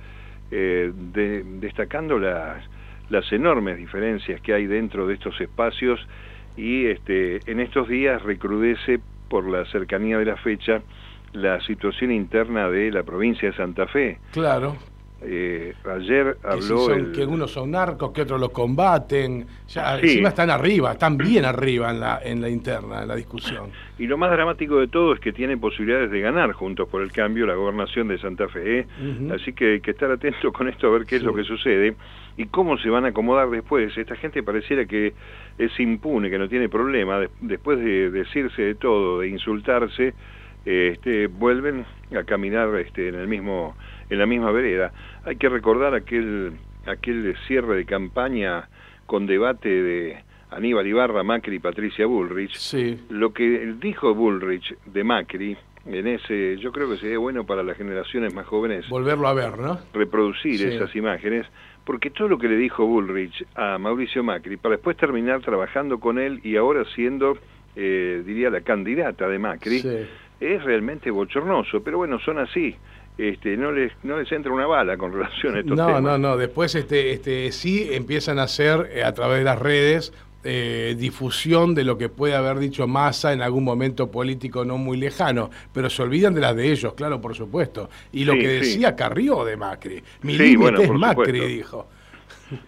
eh, 0.50 0.92
de- 1.12 1.42
destacando 1.60 2.18
las, 2.18 2.62
las 3.10 3.30
enormes 3.32 3.76
diferencias 3.76 4.40
que 4.40 4.52
hay 4.54 4.66
dentro 4.66 5.06
de 5.06 5.14
estos 5.14 5.40
espacios 5.40 5.98
y 6.56 6.86
este, 6.86 7.40
en 7.50 7.60
estos 7.60 7.88
días 7.88 8.22
recrudece 8.22 9.00
por 9.28 9.48
la 9.48 9.64
cercanía 9.66 10.18
de 10.18 10.24
la 10.24 10.36
fecha 10.36 10.80
la 11.32 11.60
situación 11.60 12.12
interna 12.12 12.70
de 12.70 12.90
la 12.90 13.02
provincia 13.02 13.50
de 13.50 13.56
Santa 13.56 13.86
Fe. 13.86 14.18
Claro. 14.32 14.76
Eh, 15.22 15.72
ayer 15.96 16.36
Que, 16.42 16.60
si 16.60 16.72
habló 16.72 16.78
son- 16.84 16.98
el- 16.98 17.12
que 17.12 17.24
unos 17.24 17.50
son 17.50 17.70
narcos, 17.70 18.12
que 18.12 18.22
otros 18.22 18.38
los 18.38 18.50
combaten. 18.50 19.46
Ya 19.68 19.96
Sí. 19.98 20.06
encima 20.08 20.28
están 20.28 20.50
arriba, 20.50 20.92
están 20.92 21.16
bien 21.16 21.44
arriba 21.46 21.90
en 21.90 22.00
la, 22.00 22.20
en 22.22 22.40
la 22.42 22.48
interna, 22.50 23.02
en 23.02 23.08
la 23.08 23.16
discusión. 23.16 23.70
y 23.98 24.06
lo 24.06 24.18
más 24.18 24.30
dramático 24.30 24.78
de 24.78 24.88
todo 24.88 25.14
es 25.14 25.20
que 25.20 25.32
tiene 25.32 25.56
posibilidades 25.56 26.10
de 26.10 26.20
ganar 26.20 26.52
juntos 26.52 26.86
por 26.88 27.00
el 27.02 27.10
cambio 27.12 27.46
la 27.46 27.54
gobernación 27.54 28.08
de 28.08 28.18
Santa 28.18 28.46
Fe. 28.48 28.80
¿eh? 28.80 28.86
Así 29.34 29.54
que 29.54 29.72
hay 29.74 29.80
que 29.80 29.92
estar 29.92 30.10
atento 30.10 30.52
con 30.52 30.68
esto 30.68 30.86
a 30.88 30.90
ver 30.90 31.06
qué 31.06 31.16
es 31.16 31.22
lo 31.22 31.34
que 31.34 31.44
sucede 31.44 31.96
y 32.36 32.44
cómo 32.46 32.76
se 32.76 32.90
van 32.90 33.06
a 33.06 33.08
acomodar 33.08 33.48
después. 33.48 33.96
Esta 33.96 34.14
gente 34.16 34.42
pareciera 34.42 34.84
que 34.84 35.14
es 35.58 35.78
impune, 35.80 36.30
que 36.30 36.38
no 36.38 36.48
tiene 36.48 36.68
problema. 36.68 37.20
Des- 37.20 37.30
después 37.40 37.78
de 37.78 38.10
decirse 38.10 38.62
de 38.62 38.74
todo, 38.74 39.20
de 39.20 39.28
insultarse, 39.28 40.14
eh, 40.64 40.90
este, 40.94 41.26
vuelven 41.28 41.84
a 42.18 42.24
caminar 42.24 42.74
este, 42.76 43.08
en 43.08 43.14
el 43.16 43.28
mismo 43.28 43.76
en 44.10 44.18
la 44.18 44.26
misma 44.26 44.50
vereda. 44.52 44.92
Hay 45.24 45.36
que 45.36 45.48
recordar 45.48 45.94
aquel 45.94 46.52
aquel 46.86 47.34
cierre 47.46 47.76
de 47.76 47.84
campaña 47.84 48.68
con 49.06 49.26
debate 49.26 49.68
de 49.68 50.16
Aníbal 50.50 50.86
Ibarra, 50.86 51.22
Macri 51.24 51.56
y 51.56 51.58
Patricia 51.58 52.06
Bullrich. 52.06 52.54
Sí. 52.56 53.00
Lo 53.10 53.32
que 53.32 53.74
dijo 53.80 54.14
Bullrich 54.14 54.76
de 54.86 55.02
Macri 55.04 55.56
en 55.86 56.06
ese, 56.06 56.56
yo 56.58 56.72
creo 56.72 56.88
que 56.90 56.96
sería 56.96 57.18
bueno 57.18 57.44
para 57.44 57.62
las 57.62 57.76
generaciones 57.76 58.34
más 58.34 58.46
jóvenes 58.46 58.88
Volverlo 58.88 59.28
a 59.28 59.34
ver, 59.34 59.58
¿no? 59.58 59.78
reproducir 59.92 60.58
Sí. 60.58 60.64
esas 60.66 60.94
imágenes, 60.96 61.46
porque 61.84 62.10
todo 62.10 62.28
lo 62.28 62.38
que 62.38 62.48
le 62.48 62.56
dijo 62.56 62.84
Bullrich 62.86 63.44
a 63.54 63.78
Mauricio 63.78 64.22
Macri, 64.24 64.56
para 64.56 64.74
después 64.76 64.96
terminar 64.96 65.40
trabajando 65.42 66.00
con 66.00 66.18
él 66.18 66.40
y 66.42 66.56
ahora 66.56 66.84
siendo, 66.94 67.38
eh, 67.76 68.22
diría, 68.26 68.50
la 68.50 68.62
candidata 68.62 69.28
de 69.28 69.38
Macri, 69.38 69.80
Sí. 69.80 69.96
es 70.40 70.64
realmente 70.64 71.10
bochornoso, 71.10 71.82
pero 71.82 71.98
bueno, 71.98 72.18
son 72.20 72.38
así. 72.38 72.74
Este, 73.18 73.56
no 73.56 73.72
les 73.72 73.92
no 74.02 74.18
les 74.18 74.30
entra 74.30 74.52
una 74.52 74.66
bala 74.66 74.98
con 74.98 75.10
relación 75.10 75.56
a 75.56 75.60
estos 75.60 75.74
No, 75.74 75.86
temas. 75.86 76.02
no, 76.02 76.18
no. 76.18 76.36
Después 76.36 76.74
este, 76.74 77.12
este, 77.12 77.50
sí 77.50 77.88
empiezan 77.92 78.38
a 78.38 78.42
hacer 78.42 78.90
eh, 78.92 79.04
a 79.04 79.14
través 79.14 79.38
de 79.38 79.44
las 79.44 79.58
redes 79.58 80.12
eh, 80.46 80.94
difusión 80.96 81.74
de 81.74 81.84
lo 81.84 81.98
que 81.98 82.08
puede 82.08 82.34
haber 82.34 82.58
dicho 82.58 82.86
Massa 82.86 83.32
en 83.32 83.42
algún 83.42 83.64
momento 83.64 84.10
político 84.10 84.64
no 84.64 84.78
muy 84.78 84.96
lejano, 84.96 85.50
pero 85.72 85.90
se 85.90 86.02
olvidan 86.02 86.34
de 86.34 86.40
las 86.40 86.54
de 86.56 86.70
ellos, 86.70 86.94
claro, 86.94 87.20
por 87.20 87.34
supuesto. 87.34 87.90
Y 88.12 88.24
lo 88.24 88.32
Sí, 88.34 88.38
que 88.38 88.48
sí. 88.48 88.54
decía 88.70 88.94
Carrió 88.96 89.44
de 89.44 89.56
Macri. 89.56 90.02
Mi 90.22 90.36
Sí, 90.36 90.56
bueno, 90.56 90.80
es 90.80 90.90
Macri, 90.90 91.24
supuesto. 91.38 91.46
dijo. 91.48 91.88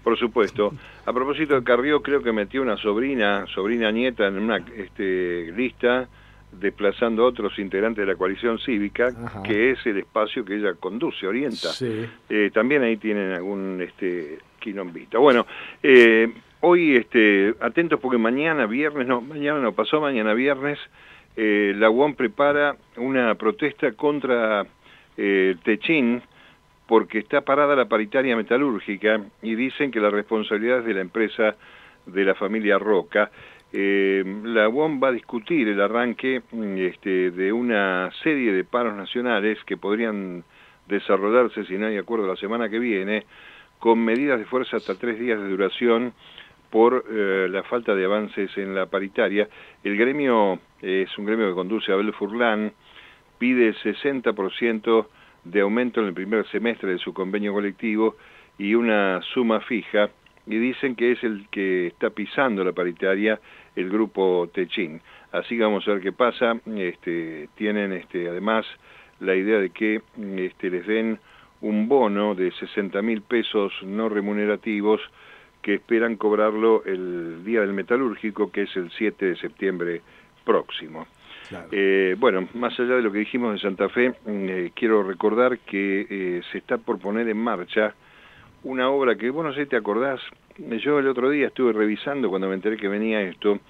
Por 0.02 0.18
supuesto. 0.18 0.74
A 1.06 1.12
propósito 1.12 1.54
de 1.54 1.62
Carrió, 1.62 2.02
creo 2.02 2.20
que 2.22 2.32
metió 2.32 2.60
una 2.62 2.76
sobrina, 2.76 3.46
sobrina 3.54 3.92
nieta 3.92 4.26
en 4.26 4.38
una 4.38 4.56
este, 4.76 5.52
lista 5.52 6.08
desplazando 6.50 7.22
a 7.24 7.26
otros 7.26 7.58
integrantes 7.58 8.04
de 8.06 8.12
la 8.12 8.18
coalición 8.18 8.58
cívica, 8.58 9.08
Ajá. 9.24 9.42
que 9.42 9.70
es 9.72 9.86
el 9.86 9.98
espacio 9.98 10.44
que 10.44 10.56
ella 10.56 10.74
conduce, 10.74 11.26
orienta. 11.26 11.68
Eh, 12.28 12.50
también 12.52 12.82
ahí 12.82 12.96
tienen 12.96 13.32
algún 13.32 13.80
este, 13.80 14.38
quilombito. 14.58 15.20
Bueno, 15.20 15.46
eh, 15.82 16.32
hoy 16.60 16.96
este, 16.96 17.54
atentos 17.60 18.00
porque 18.00 18.18
mañana 18.18 18.66
viernes, 18.66 19.06
no, 19.06 19.20
mañana 19.20 19.60
no, 19.60 19.72
pasó 19.72 20.00
mañana 20.00 20.34
viernes, 20.34 20.78
eh, 21.36 21.72
la 21.76 21.90
UOM 21.90 22.14
prepara 22.14 22.76
una 22.96 23.34
protesta 23.36 23.92
contra 23.92 24.66
eh, 25.16 25.54
Techín 25.62 26.22
porque 26.86 27.18
está 27.18 27.42
parada 27.42 27.76
la 27.76 27.84
paritaria 27.84 28.34
metalúrgica 28.34 29.20
y 29.42 29.54
dicen 29.54 29.90
que 29.90 30.00
la 30.00 30.10
responsabilidad 30.10 30.78
es 30.78 30.86
de 30.86 30.94
la 30.94 31.00
empresa 31.02 31.54
de 32.06 32.24
la 32.24 32.34
familia 32.34 32.78
Roca. 32.78 33.30
Eh, 33.72 34.24
la 34.44 34.68
UOM 34.68 34.98
va 35.02 35.08
a 35.08 35.12
discutir 35.12 35.68
el 35.68 35.80
arranque 35.80 36.40
mm, 36.50 36.78
este, 36.78 37.30
de 37.30 37.52
una 37.52 38.10
serie 38.22 38.52
de 38.52 38.64
paros 38.64 38.96
nacionales 38.96 39.58
que 39.64 39.76
podrían 39.76 40.42
desarrollarse, 40.88 41.66
si 41.66 41.76
no 41.76 41.86
hay 41.86 41.98
acuerdo, 41.98 42.26
la 42.26 42.36
semana 42.36 42.70
que 42.70 42.78
viene, 42.78 43.26
con 43.78 44.02
medidas 44.02 44.38
de 44.38 44.46
fuerza 44.46 44.78
hasta 44.78 44.94
tres 44.94 45.18
días 45.18 45.38
de 45.38 45.48
duración 45.48 46.14
por 46.70 47.04
eh, 47.10 47.48
la 47.50 47.62
falta 47.64 47.94
de 47.94 48.04
avances 48.04 48.56
en 48.58 48.74
la 48.74 48.86
paritaria. 48.86 49.48
El 49.82 49.96
gremio 49.96 50.58
es 50.82 51.16
un 51.18 51.24
gremio 51.24 51.48
que 51.48 51.54
conduce 51.54 51.90
a 51.90 51.94
Abel 51.94 52.12
Furlan, 52.12 52.72
pide 53.38 53.74
60% 53.74 55.06
de 55.44 55.60
aumento 55.60 56.00
en 56.00 56.08
el 56.08 56.14
primer 56.14 56.46
semestre 56.48 56.90
de 56.90 56.98
su 56.98 57.12
convenio 57.12 57.52
colectivo 57.52 58.16
y 58.58 58.74
una 58.74 59.20
suma 59.32 59.60
fija, 59.60 60.10
y 60.46 60.56
dicen 60.58 60.96
que 60.96 61.12
es 61.12 61.22
el 61.22 61.46
que 61.50 61.88
está 61.88 62.10
pisando 62.10 62.64
la 62.64 62.72
paritaria 62.72 63.38
el 63.76 63.90
grupo 63.90 64.48
Techín. 64.52 65.00
Así 65.30 65.56
que 65.56 65.62
vamos 65.62 65.86
a 65.86 65.92
ver 65.92 66.02
qué 66.02 66.12
pasa. 66.12 66.58
Este, 66.76 67.48
tienen 67.54 67.92
este, 67.92 68.28
además 68.28 68.66
la 69.20 69.34
idea 69.34 69.58
de 69.58 69.70
que 69.70 70.00
este, 70.36 70.70
les 70.70 70.86
den 70.86 71.18
un 71.60 71.88
bono 71.88 72.34
de 72.34 72.50
60 72.52 73.00
mil 73.02 73.22
pesos 73.22 73.72
no 73.82 74.08
remunerativos 74.08 75.00
que 75.62 75.74
esperan 75.74 76.16
cobrarlo 76.16 76.84
el 76.84 77.44
día 77.44 77.60
del 77.60 77.72
metalúrgico, 77.72 78.50
que 78.50 78.62
es 78.62 78.76
el 78.76 78.90
7 78.90 79.26
de 79.26 79.36
septiembre 79.36 80.02
próximo. 80.44 81.06
Eh, 81.72 82.14
bueno, 82.18 82.48
más 82.54 82.78
allá 82.78 82.96
de 82.96 83.02
lo 83.02 83.10
que 83.10 83.20
dijimos 83.20 83.54
de 83.54 83.60
Santa 83.60 83.88
Fe, 83.88 84.10
mm, 84.10 84.48
eh, 84.48 84.72
quiero 84.74 85.02
recordar 85.02 85.58
que 85.60 86.06
eh, 86.08 86.42
se 86.52 86.58
está 86.58 86.76
por 86.76 86.98
poner 86.98 87.28
en 87.28 87.38
marcha 87.38 87.94
una 88.64 88.90
obra 88.90 89.16
que, 89.16 89.30
bueno, 89.30 89.50
no 89.50 89.54
sé, 89.54 89.66
¿te 89.66 89.76
acordás? 89.76 90.20
Yo 90.58 90.98
el 90.98 91.08
otro 91.08 91.30
día 91.30 91.46
estuve 91.46 91.72
revisando 91.72 92.28
cuando 92.28 92.48
me 92.48 92.54
enteré 92.54 92.76
que 92.76 92.88
venía 92.88 93.22
esto. 93.22 93.60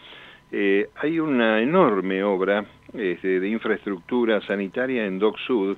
hay 0.50 1.20
una 1.20 1.60
enorme 1.60 2.24
obra 2.24 2.64
este, 2.94 3.38
de 3.38 3.48
infraestructura 3.48 4.40
sanitaria 4.40 5.04
en 5.04 5.18
Doc 5.18 5.36
Sud 5.46 5.76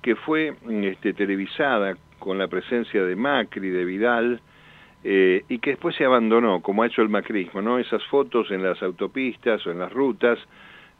que 0.00 0.14
fue 0.14 0.52
mm, 0.52 0.84
este, 0.84 1.12
televisada 1.12 1.96
con 2.20 2.38
la 2.38 2.46
presencia 2.46 3.04
de 3.04 3.16
Macri, 3.16 3.70
de 3.70 3.84
Vidal, 3.84 4.40
y 5.08 5.58
que 5.58 5.70
después 5.70 5.94
se 5.94 6.04
abandonó, 6.04 6.60
como 6.62 6.82
ha 6.82 6.86
hecho 6.86 7.02
el 7.02 7.08
macrismo, 7.08 7.62
¿no? 7.62 7.78
Esas 7.78 8.02
fotos 8.06 8.50
en 8.50 8.62
las 8.62 8.82
autopistas 8.82 9.64
o 9.66 9.70
en 9.70 9.78
las 9.78 9.92
rutas 9.92 10.38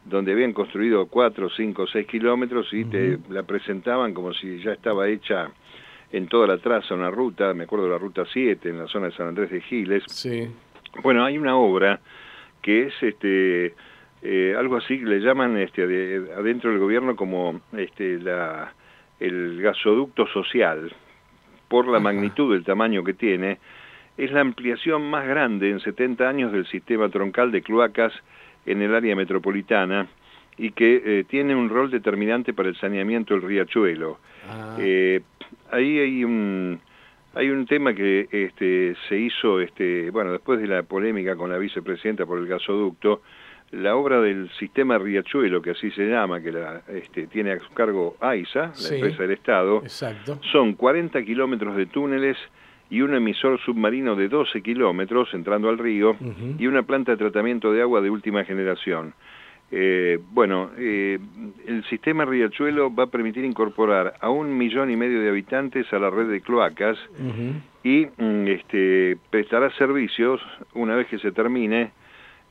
donde 0.09 0.31
habían 0.31 0.53
construido 0.53 1.07
4, 1.07 1.49
5, 1.49 1.87
6 1.87 2.07
kilómetros 2.07 2.73
y 2.73 2.85
te 2.85 3.19
la 3.29 3.43
presentaban 3.43 4.13
como 4.13 4.33
si 4.33 4.59
ya 4.59 4.71
estaba 4.71 5.07
hecha 5.09 5.49
en 6.11 6.27
toda 6.27 6.47
la 6.47 6.57
traza 6.57 6.93
una 6.93 7.11
ruta, 7.11 7.53
me 7.53 7.65
acuerdo 7.65 7.85
de 7.85 7.91
la 7.91 7.97
ruta 7.97 8.23
7 8.31 8.69
en 8.69 8.79
la 8.79 8.87
zona 8.87 9.07
de 9.07 9.11
San 9.13 9.27
Andrés 9.27 9.51
de 9.51 9.61
Giles. 9.61 10.03
Sí. 10.07 10.47
Bueno, 11.03 11.25
hay 11.25 11.37
una 11.37 11.57
obra 11.57 11.99
que 12.61 12.87
es 12.87 12.93
este 13.01 13.73
eh, 14.21 14.55
algo 14.57 14.77
así 14.77 14.99
que 14.99 15.05
le 15.05 15.19
llaman 15.19 15.57
este 15.57 15.83
adentro 15.83 16.71
del 16.71 16.79
gobierno 16.79 17.15
como 17.15 17.61
este 17.77 18.19
la 18.19 18.73
el 19.19 19.61
gasoducto 19.61 20.27
social 20.27 20.91
por 21.67 21.87
la 21.87 21.99
magnitud 21.99 22.53
del 22.53 22.63
tamaño 22.63 23.03
que 23.03 23.13
tiene 23.13 23.57
es 24.17 24.31
la 24.31 24.41
ampliación 24.41 25.09
más 25.09 25.27
grande 25.27 25.69
en 25.69 25.79
70 25.79 26.27
años 26.27 26.51
del 26.51 26.65
sistema 26.67 27.09
troncal 27.09 27.51
de 27.51 27.61
cloacas 27.61 28.13
en 28.65 28.81
el 28.81 28.93
área 28.93 29.15
metropolitana 29.15 30.07
y 30.57 30.71
que 30.71 31.01
eh, 31.05 31.23
tiene 31.29 31.55
un 31.55 31.69
rol 31.69 31.91
determinante 31.91 32.53
para 32.53 32.69
el 32.69 32.75
saneamiento 32.77 33.35
del 33.35 33.43
riachuelo. 33.43 34.19
Ah. 34.49 34.75
Eh, 34.79 35.21
ahí 35.71 35.99
hay 35.99 36.23
un 36.23 36.79
hay 37.35 37.51
un 37.51 37.67
tema 37.67 37.93
que 37.93 38.27
este, 38.31 38.95
se 39.07 39.15
hizo, 39.15 39.61
este, 39.61 40.09
bueno, 40.09 40.31
después 40.31 40.59
de 40.59 40.65
la 40.65 40.81
polémica 40.81 41.35
con 41.35 41.51
la 41.51 41.59
vicepresidenta 41.59 42.25
por 42.25 42.39
el 42.39 42.47
gasoducto, 42.47 43.21
la 43.71 43.95
obra 43.95 44.19
del 44.21 44.49
sistema 44.57 44.97
Riachuelo, 44.97 45.61
que 45.61 45.71
así 45.71 45.91
se 45.91 46.07
llama, 46.07 46.41
que 46.41 46.51
la, 46.51 46.81
este, 46.87 47.27
tiene 47.27 47.51
a 47.51 47.59
su 47.59 47.71
cargo 47.73 48.17
AISA, 48.21 48.71
la 48.81 48.95
empresa 48.95 49.21
del 49.21 49.31
Estado, 49.31 49.83
son 50.51 50.73
40 50.73 51.21
kilómetros 51.23 51.75
de 51.75 51.85
túneles 51.85 52.37
y 52.89 53.01
un 53.01 53.13
emisor 53.13 53.59
submarino 53.59 54.15
de 54.15 54.29
12 54.29 54.61
kilómetros 54.61 55.33
entrando 55.33 55.69
al 55.69 55.77
río 55.77 56.15
y 56.57 56.67
una 56.67 56.83
planta 56.83 57.11
de 57.11 57.17
tratamiento 57.17 57.71
de 57.71 57.81
agua 57.81 58.01
de 58.01 58.09
última 58.09 58.43
generación. 58.45 59.13
Eh, 59.69 60.19
bueno, 60.31 60.71
eh, 60.77 61.19
el 61.65 61.83
sistema 61.85 62.23
Riachuelo 62.23 62.93
va 62.93 63.03
a 63.03 63.07
permitir 63.07 63.43
incorporar 63.43 64.13
a 64.21 64.29
un 64.29 64.57
millón 64.57 64.89
y 64.89 64.95
medio 64.95 65.19
de 65.19 65.29
habitantes 65.29 65.91
a 65.91 65.99
la 65.99 66.09
red 66.09 66.29
de 66.29 66.39
cloacas 66.39 66.97
y 67.83 68.05
mm, 68.05 68.47
este, 68.47 69.17
prestará 69.29 69.69
servicios, 69.71 70.41
una 70.73 70.95
vez 70.95 71.07
que 71.07 71.19
se 71.19 71.33
termine, 71.33 71.91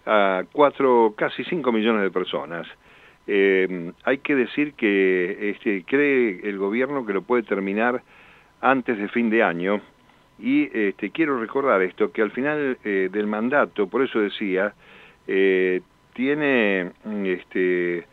a 0.04 0.44
cuatro, 0.52 1.14
casi 1.16 1.42
cinco 1.44 1.72
millones 1.72 2.02
de 2.02 2.10
personas. 2.10 2.66
Eh, 3.26 3.92
hay 4.04 4.18
que 4.18 4.36
decir 4.36 4.74
que 4.74 5.50
este, 5.50 5.84
cree 5.84 6.40
el 6.44 6.58
gobierno 6.58 7.04
que 7.04 7.12
lo 7.12 7.22
puede 7.22 7.42
terminar 7.42 8.02
antes 8.60 8.98
de 8.98 9.08
fin 9.08 9.30
de 9.30 9.42
año, 9.42 9.80
y 10.38 10.68
este, 10.72 11.10
quiero 11.10 11.40
recordar 11.40 11.82
esto, 11.82 12.12
que 12.12 12.22
al 12.22 12.30
final 12.30 12.78
eh, 12.84 13.08
del 13.10 13.26
mandato, 13.26 13.86
por 13.86 14.02
eso 14.02 14.20
decía, 14.20 14.74
eh, 15.26 15.80
tiene 16.14 16.92
mm, 17.04 17.26
este, 17.26 18.06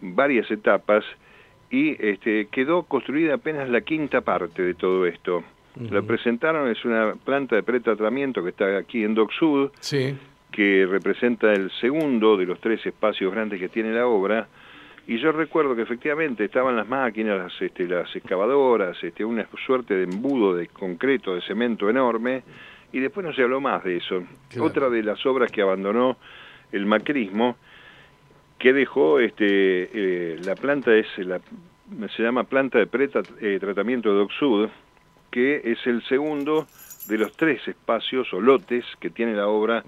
varias 0.00 0.50
etapas 0.50 1.04
y 1.70 1.96
este, 1.98 2.46
quedó 2.46 2.84
construida 2.84 3.34
apenas 3.34 3.68
la 3.68 3.80
quinta 3.80 4.20
parte 4.20 4.62
de 4.62 4.74
todo 4.74 5.06
esto. 5.06 5.42
La 5.90 6.02
presentaron, 6.02 6.70
es 6.70 6.84
una 6.84 7.16
planta 7.16 7.56
de 7.56 7.64
pretratamiento 7.64 8.44
que 8.44 8.50
está 8.50 8.76
aquí 8.76 9.02
en 9.02 9.12
Dock 9.12 9.32
Sud, 9.32 9.72
que 10.52 10.86
representa 10.88 11.52
el 11.52 11.68
segundo 11.80 12.36
de 12.36 12.46
los 12.46 12.60
tres 12.60 12.86
espacios 12.86 13.32
grandes 13.32 13.58
que 13.58 13.68
tiene 13.68 13.90
la 13.90 14.06
obra, 14.06 14.46
y 15.06 15.18
yo 15.18 15.32
recuerdo 15.32 15.76
que 15.76 15.82
efectivamente 15.82 16.44
estaban 16.44 16.76
las 16.76 16.88
máquinas, 16.88 17.38
las, 17.38 17.62
este, 17.62 17.86
las 17.86 18.14
excavadoras, 18.16 18.96
este, 19.02 19.24
una 19.24 19.46
suerte 19.66 19.94
de 19.94 20.04
embudo 20.04 20.54
de 20.54 20.68
concreto, 20.68 21.34
de 21.34 21.42
cemento 21.42 21.90
enorme, 21.90 22.42
y 22.92 23.00
después 23.00 23.26
no 23.26 23.32
se 23.34 23.42
habló 23.42 23.60
más 23.60 23.84
de 23.84 23.98
eso. 23.98 24.22
Otra 24.60 24.88
de 24.88 25.02
las 25.02 25.24
obras 25.26 25.50
que 25.50 25.60
abandonó 25.60 26.16
el 26.72 26.86
macrismo, 26.86 27.56
que 28.58 28.72
dejó 28.72 29.20
este, 29.20 29.44
eh, 29.92 30.38
la 30.42 30.54
planta, 30.54 30.94
es 30.94 31.06
la, 31.18 31.38
se 32.16 32.22
llama 32.22 32.44
planta 32.44 32.78
de 32.78 32.86
pretratamiento 32.86 33.60
tratamiento 33.60 34.14
de 34.14 34.20
Oxud, 34.22 34.68
que 35.30 35.60
es 35.64 35.86
el 35.86 36.02
segundo 36.04 36.66
de 37.08 37.18
los 37.18 37.36
tres 37.36 37.66
espacios 37.68 38.32
o 38.32 38.40
lotes 38.40 38.84
que 39.00 39.10
tiene 39.10 39.34
la 39.34 39.48
obra 39.48 39.84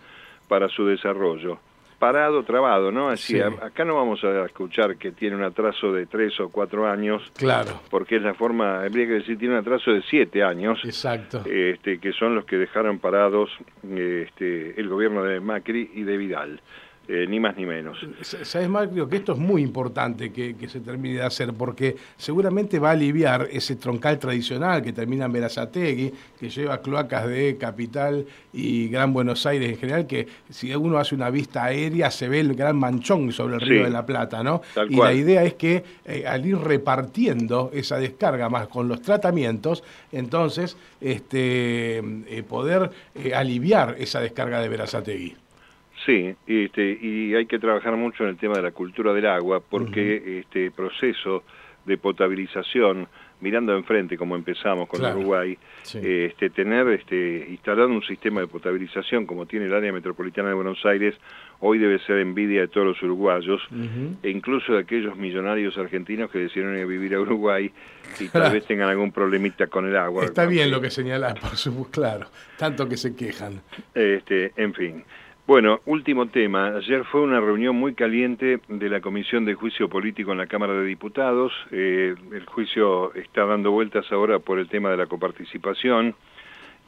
para 0.48 0.68
su 0.68 0.84
desarrollo 0.84 1.58
parado, 1.98 2.42
trabado, 2.44 2.92
¿no? 2.92 3.08
Así, 3.08 3.40
acá 3.40 3.84
no 3.84 3.94
vamos 3.94 4.22
a 4.24 4.44
escuchar 4.44 4.96
que 4.96 5.12
tiene 5.12 5.36
un 5.36 5.42
atraso 5.42 5.92
de 5.92 6.06
tres 6.06 6.38
o 6.40 6.48
cuatro 6.48 6.86
años. 6.86 7.22
Claro. 7.36 7.80
Porque 7.90 8.16
es 8.16 8.22
la 8.22 8.34
forma, 8.34 8.82
habría 8.82 9.06
que 9.06 9.14
decir, 9.14 9.38
tiene 9.38 9.54
un 9.54 9.60
atraso 9.60 9.90
de 9.92 10.02
siete 10.02 10.42
años. 10.42 10.78
Exacto. 10.84 11.42
Este, 11.46 11.98
que 11.98 12.12
son 12.12 12.34
los 12.34 12.44
que 12.44 12.56
dejaron 12.56 12.98
parados 12.98 13.50
este, 13.82 14.78
el 14.78 14.88
gobierno 14.88 15.22
de 15.22 15.40
Macri 15.40 15.90
y 15.94 16.02
de 16.02 16.16
Vidal. 16.16 16.60
Eh, 17.08 17.24
ni 17.28 17.38
más 17.38 17.56
ni 17.56 17.64
menos. 17.64 17.98
¿Sabes, 18.20 18.68
Mario, 18.68 19.08
que 19.08 19.16
esto 19.16 19.32
es 19.32 19.38
muy 19.38 19.62
importante 19.62 20.32
que, 20.32 20.56
se 20.66 20.80
termine 20.80 21.16
de 21.16 21.22
hacer, 21.22 21.52
porque 21.52 21.94
seguramente 22.16 22.80
va 22.80 22.88
a 22.88 22.92
aliviar 22.92 23.46
ese 23.52 23.76
troncal 23.76 24.18
tradicional 24.18 24.82
que 24.82 24.92
termina 24.92 25.26
en 25.26 25.32
Verazategui, 25.32 26.12
que 26.38 26.50
lleva 26.50 26.82
cloacas 26.82 27.28
de 27.28 27.56
Capital 27.58 28.26
y 28.52 28.88
Gran 28.88 29.12
Buenos 29.12 29.46
Aires 29.46 29.70
en 29.70 29.76
general, 29.78 30.08
que 30.08 30.26
si 30.50 30.74
uno 30.74 30.98
hace 30.98 31.14
una 31.14 31.30
vista 31.30 31.64
aérea 31.64 32.10
se 32.10 32.28
ve 32.28 32.40
el 32.40 32.54
gran 32.54 32.76
manchón 32.76 33.30
sobre 33.30 33.54
el 33.54 33.60
río 33.60 33.84
de 33.84 33.90
la 33.90 34.04
Plata, 34.04 34.42
¿no? 34.42 34.62
y 34.88 34.96
la 34.96 35.12
idea 35.12 35.44
es 35.44 35.54
que 35.54 35.84
eh, 36.04 36.24
al 36.26 36.44
ir 36.44 36.58
repartiendo 36.58 37.70
esa 37.72 37.98
descarga 37.98 38.48
más 38.48 38.66
con 38.66 38.88
los 38.88 39.00
tratamientos, 39.00 39.84
entonces 40.10 40.76
este, 41.00 41.98
eh, 41.98 42.42
poder 42.48 42.90
aliviar 43.32 43.94
esa 43.98 44.20
descarga 44.20 44.60
de 44.60 44.68
Verazategui. 44.68 45.45
Sí, 46.06 46.34
este, 46.46 46.98
y 47.02 47.34
hay 47.34 47.46
que 47.46 47.58
trabajar 47.58 47.96
mucho 47.96 48.22
en 48.22 48.30
el 48.30 48.36
tema 48.36 48.54
de 48.54 48.62
la 48.62 48.70
cultura 48.70 49.12
del 49.12 49.26
agua, 49.26 49.60
porque 49.60 50.38
este 50.38 50.70
proceso 50.70 51.42
de 51.84 51.98
potabilización, 51.98 53.08
mirando 53.40 53.76
enfrente 53.76 54.16
como 54.16 54.36
empezamos 54.36 54.88
con 54.88 55.04
Uruguay, 55.04 55.58
este, 55.94 56.50
tener 56.50 56.88
este, 56.88 57.46
instalado 57.50 57.88
un 57.88 58.02
sistema 58.02 58.40
de 58.40 58.46
potabilización 58.46 59.26
como 59.26 59.46
tiene 59.46 59.66
el 59.66 59.74
área 59.74 59.92
metropolitana 59.92 60.48
de 60.48 60.54
Buenos 60.54 60.84
Aires, 60.84 61.16
hoy 61.58 61.78
debe 61.78 61.98
ser 62.00 62.18
envidia 62.18 62.62
de 62.62 62.68
todos 62.68 62.86
los 62.86 63.02
uruguayos, 63.02 63.60
e 64.22 64.30
incluso 64.30 64.74
de 64.74 64.80
aquellos 64.80 65.16
millonarios 65.16 65.76
argentinos 65.76 66.30
que 66.30 66.38
decidieron 66.38 66.76
ir 66.76 66.82
a 66.82 66.86
vivir 66.86 67.14
a 67.14 67.20
Uruguay 67.20 67.70
y 68.20 68.28
tal 68.28 68.52
vez 68.52 68.64
tengan 68.68 68.88
algún 68.88 69.10
problemita 69.10 69.66
con 69.66 69.86
el 69.86 69.96
agua. 69.96 70.24
Está 70.24 70.46
bien 70.46 70.70
lo 70.70 70.80
que 70.80 70.90
señalas, 70.90 71.34
por 71.38 71.56
supuesto, 71.56 72.00
claro, 72.00 72.26
tanto 72.56 72.88
que 72.88 72.96
se 72.96 73.16
quejan. 73.16 73.60
Este, 73.92 74.52
en 74.56 74.72
fin. 74.72 75.04
Bueno, 75.46 75.80
último 75.86 76.26
tema. 76.26 76.74
Ayer 76.74 77.04
fue 77.04 77.20
una 77.20 77.38
reunión 77.38 77.76
muy 77.76 77.94
caliente 77.94 78.58
de 78.66 78.88
la 78.88 79.00
Comisión 79.00 79.44
de 79.44 79.54
Juicio 79.54 79.88
Político 79.88 80.32
en 80.32 80.38
la 80.38 80.48
Cámara 80.48 80.72
de 80.72 80.84
Diputados. 80.84 81.52
Eh, 81.70 82.16
el 82.32 82.44
juicio 82.46 83.14
está 83.14 83.46
dando 83.46 83.70
vueltas 83.70 84.10
ahora 84.10 84.40
por 84.40 84.58
el 84.58 84.68
tema 84.68 84.90
de 84.90 84.96
la 84.96 85.06
coparticipación 85.06 86.16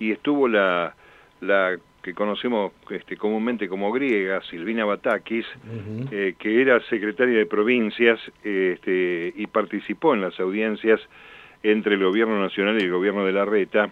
y 0.01 0.11
estuvo 0.11 0.49
la, 0.49 0.93
la 1.41 1.79
que 2.03 2.15
conocemos 2.15 2.73
este, 2.91 3.17
comúnmente 3.17 3.69
como 3.69 3.93
griega, 3.93 4.43
Silvina 4.51 4.85
Batakis, 4.85 5.47
eh, 6.11 6.35
que 6.37 6.61
era 6.61 6.81
secretaria 6.89 7.39
de 7.39 7.47
provincias 7.47 8.19
este, 8.43 9.35
y 9.37 9.47
participó 9.47 10.15
en 10.15 10.23
las 10.23 10.39
audiencias 10.41 11.01
entre 11.63 11.95
el 11.95 12.03
gobierno 12.03 12.41
nacional 12.41 12.77
y 12.81 12.87
el 12.87 12.91
gobierno 12.91 13.25
de 13.25 13.33
la 13.33 13.45
Reta, 13.45 13.89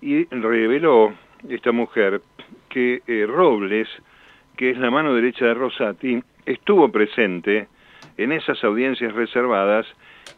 y 0.00 0.24
reveló 0.24 1.14
esta 1.48 1.72
mujer 1.72 2.20
que 2.68 3.02
eh, 3.06 3.26
Robles, 3.26 3.88
que 4.56 4.70
es 4.70 4.78
la 4.78 4.90
mano 4.90 5.14
derecha 5.14 5.46
de 5.46 5.54
Rosati, 5.54 6.22
estuvo 6.46 6.90
presente 6.90 7.68
en 8.16 8.32
esas 8.32 8.62
audiencias 8.64 9.12
reservadas 9.14 9.86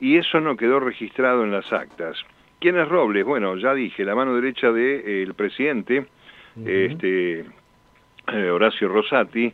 y 0.01 0.17
eso 0.17 0.41
no 0.41 0.57
quedó 0.57 0.81
registrado 0.81 1.45
en 1.45 1.53
las 1.53 1.73
actas. 1.73 2.19
¿Quién 2.61 2.79
es 2.79 2.89
Robles? 2.89 3.25
Bueno, 3.25 3.57
ya 3.57 3.75
dije, 3.75 4.05
la 4.05 4.15
mano 4.15 4.35
derecha 4.35 4.73
del 4.73 5.35
presidente, 5.35 6.07
este, 6.65 7.41
eh, 7.41 8.51
Horacio 8.51 8.89
Rosati, 8.89 9.53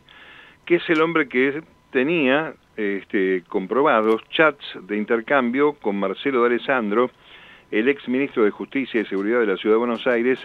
que 0.65 0.75
es 0.75 0.89
el 0.89 1.01
hombre 1.01 1.27
que 1.27 1.61
tenía 1.91 2.53
este, 2.77 3.43
comprobados 3.47 4.21
chats 4.29 4.65
de 4.83 4.97
intercambio 4.97 5.73
con 5.73 5.99
Marcelo 5.99 6.41
de 6.41 6.55
Alessandro, 6.55 7.11
el 7.69 7.89
ex 7.89 8.07
ministro 8.07 8.43
de 8.43 8.51
Justicia 8.51 9.01
y 9.01 9.05
Seguridad 9.05 9.39
de 9.39 9.47
la 9.47 9.57
Ciudad 9.57 9.75
de 9.75 9.79
Buenos 9.79 10.07
Aires, 10.07 10.39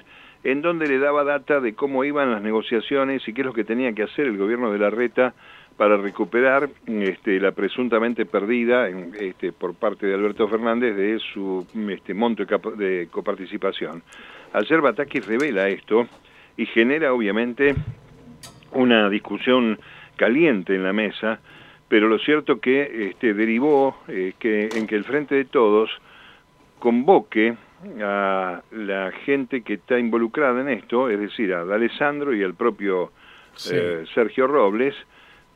en 0.46 0.62
donde 0.62 0.86
le 0.86 1.00
daba 1.00 1.24
data 1.24 1.58
de 1.58 1.74
cómo 1.74 2.04
iban 2.04 2.30
las 2.30 2.40
negociaciones 2.40 3.26
y 3.26 3.32
qué 3.32 3.40
es 3.40 3.46
lo 3.46 3.52
que 3.52 3.64
tenía 3.64 3.92
que 3.92 4.04
hacer 4.04 4.26
el 4.26 4.38
gobierno 4.38 4.70
de 4.70 4.78
la 4.78 4.90
Reta 4.90 5.34
para 5.76 5.96
recuperar 5.96 6.70
este, 6.86 7.40
la 7.40 7.50
presuntamente 7.50 8.26
perdida 8.26 8.88
este, 8.88 9.50
por 9.50 9.74
parte 9.74 10.06
de 10.06 10.14
Alberto 10.14 10.46
Fernández 10.46 10.94
de 10.94 11.18
su 11.18 11.66
este, 11.90 12.14
monto 12.14 12.44
de 12.76 13.08
coparticipación. 13.10 14.04
Ayer 14.52 14.80
Bataki 14.80 15.18
revela 15.18 15.68
esto 15.68 16.06
y 16.56 16.64
genera 16.66 17.12
obviamente 17.12 17.74
una 18.70 19.10
discusión 19.10 19.80
caliente 20.14 20.76
en 20.76 20.84
la 20.84 20.92
mesa, 20.92 21.40
pero 21.88 22.06
lo 22.08 22.20
cierto 22.20 22.60
que 22.60 23.08
este, 23.10 23.34
derivó 23.34 23.98
eh, 24.06 24.32
en 24.40 24.86
que 24.86 24.94
el 24.94 25.02
Frente 25.02 25.34
de 25.34 25.44
Todos 25.44 25.90
convoque 26.78 27.56
a 28.02 28.62
la 28.70 29.12
gente 29.24 29.62
que 29.62 29.74
está 29.74 29.98
involucrada 29.98 30.60
en 30.60 30.68
esto, 30.68 31.10
es 31.10 31.20
decir, 31.20 31.52
a 31.52 31.62
Alessandro 31.62 32.34
y 32.34 32.42
al 32.42 32.54
propio 32.54 33.12
eh, 33.70 34.04
Sergio 34.14 34.46
Robles, 34.46 34.94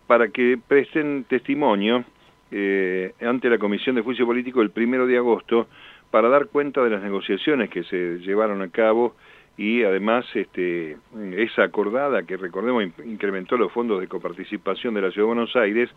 para 0.07 0.29
que 0.29 0.59
presten 0.67 1.25
testimonio 1.25 2.05
eh, 2.51 3.15
ante 3.21 3.49
la 3.49 3.59
Comisión 3.59 3.97
de 3.97 4.03
Juicio 4.03 4.27
Político 4.27 4.61
el 4.61 4.71
primero 4.71 5.07
de 5.07 5.17
agosto 5.17 5.69
para 6.11 6.29
dar 6.29 6.49
cuenta 6.49 6.83
de 6.83 6.91
las 6.91 7.03
negociaciones 7.03 7.71
que 7.71 7.85
se 7.85 8.19
llevaron 8.19 8.61
a 8.63 8.69
cabo 8.71 9.15
y 9.57 9.85
además 9.85 10.25
este, 10.35 10.97
esa 11.37 11.65
acordada 11.65 12.25
que 12.25 12.37
recordemos 12.37 12.85
incrementó 13.05 13.57
los 13.57 13.71
fondos 13.71 14.01
de 14.01 14.09
coparticipación 14.09 14.95
de 14.95 15.03
la 15.03 15.11
Ciudad 15.11 15.29
de 15.29 15.35
Buenos 15.35 15.55
Aires, 15.55 15.91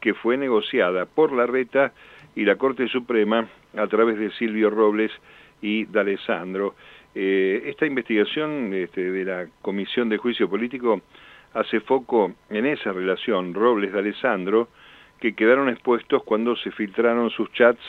que 0.00 0.14
fue 0.14 0.36
negociada 0.36 1.06
por 1.06 1.32
la 1.32 1.46
RETA 1.46 1.92
y 2.34 2.44
la 2.44 2.56
Corte 2.56 2.88
Suprema 2.88 3.48
a 3.76 3.86
través 3.88 4.18
de 4.18 4.30
Silvio 4.30 4.70
Robles 4.70 5.10
y 5.60 5.84
de 5.84 6.00
Alessandro. 6.00 6.74
Eh, 7.14 7.62
esta 7.66 7.86
investigación 7.86 8.72
este, 8.72 9.10
de 9.10 9.24
la 9.24 9.46
Comisión 9.62 10.08
de 10.08 10.16
Juicio 10.16 10.48
Político 10.48 11.00
hace 11.54 11.80
foco 11.80 12.32
en 12.48 12.66
esa 12.66 12.92
relación 12.92 13.52
Robles 13.52 13.92
de 13.92 13.98
Alessandro 13.98 14.68
que 15.18 15.34
quedaron 15.34 15.68
expuestos 15.68 16.22
cuando 16.22 16.56
se 16.56 16.70
filtraron 16.70 17.30
sus 17.30 17.52
chats 17.52 17.82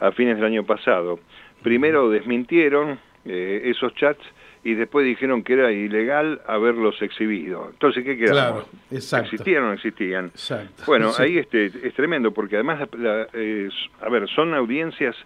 a 0.00 0.12
fines 0.12 0.36
del 0.36 0.44
año 0.44 0.64
pasado. 0.64 1.18
Primero 1.62 2.08
desmintieron 2.08 2.98
eh, 3.24 3.62
esos 3.64 3.94
chats 3.94 4.22
y 4.64 4.74
después 4.74 5.04
dijeron 5.04 5.42
que 5.42 5.54
era 5.54 5.72
ilegal 5.72 6.40
haberlos 6.46 7.00
exhibido. 7.02 7.68
Entonces, 7.70 8.04
¿qué 8.04 8.16
quedamos? 8.16 8.64
Claro, 8.64 8.68
exacto. 8.90 9.26
¿Existían 9.26 9.64
o 9.64 9.66
no 9.66 9.72
existían? 9.72 10.26
Exacto. 10.26 10.84
Bueno, 10.86 11.12
ahí 11.18 11.38
este, 11.38 11.66
es 11.66 11.94
tremendo, 11.94 12.32
porque 12.32 12.56
además, 12.56 12.80
a 12.80 14.08
ver, 14.08 14.28
son 14.28 14.54
audiencias 14.54 15.16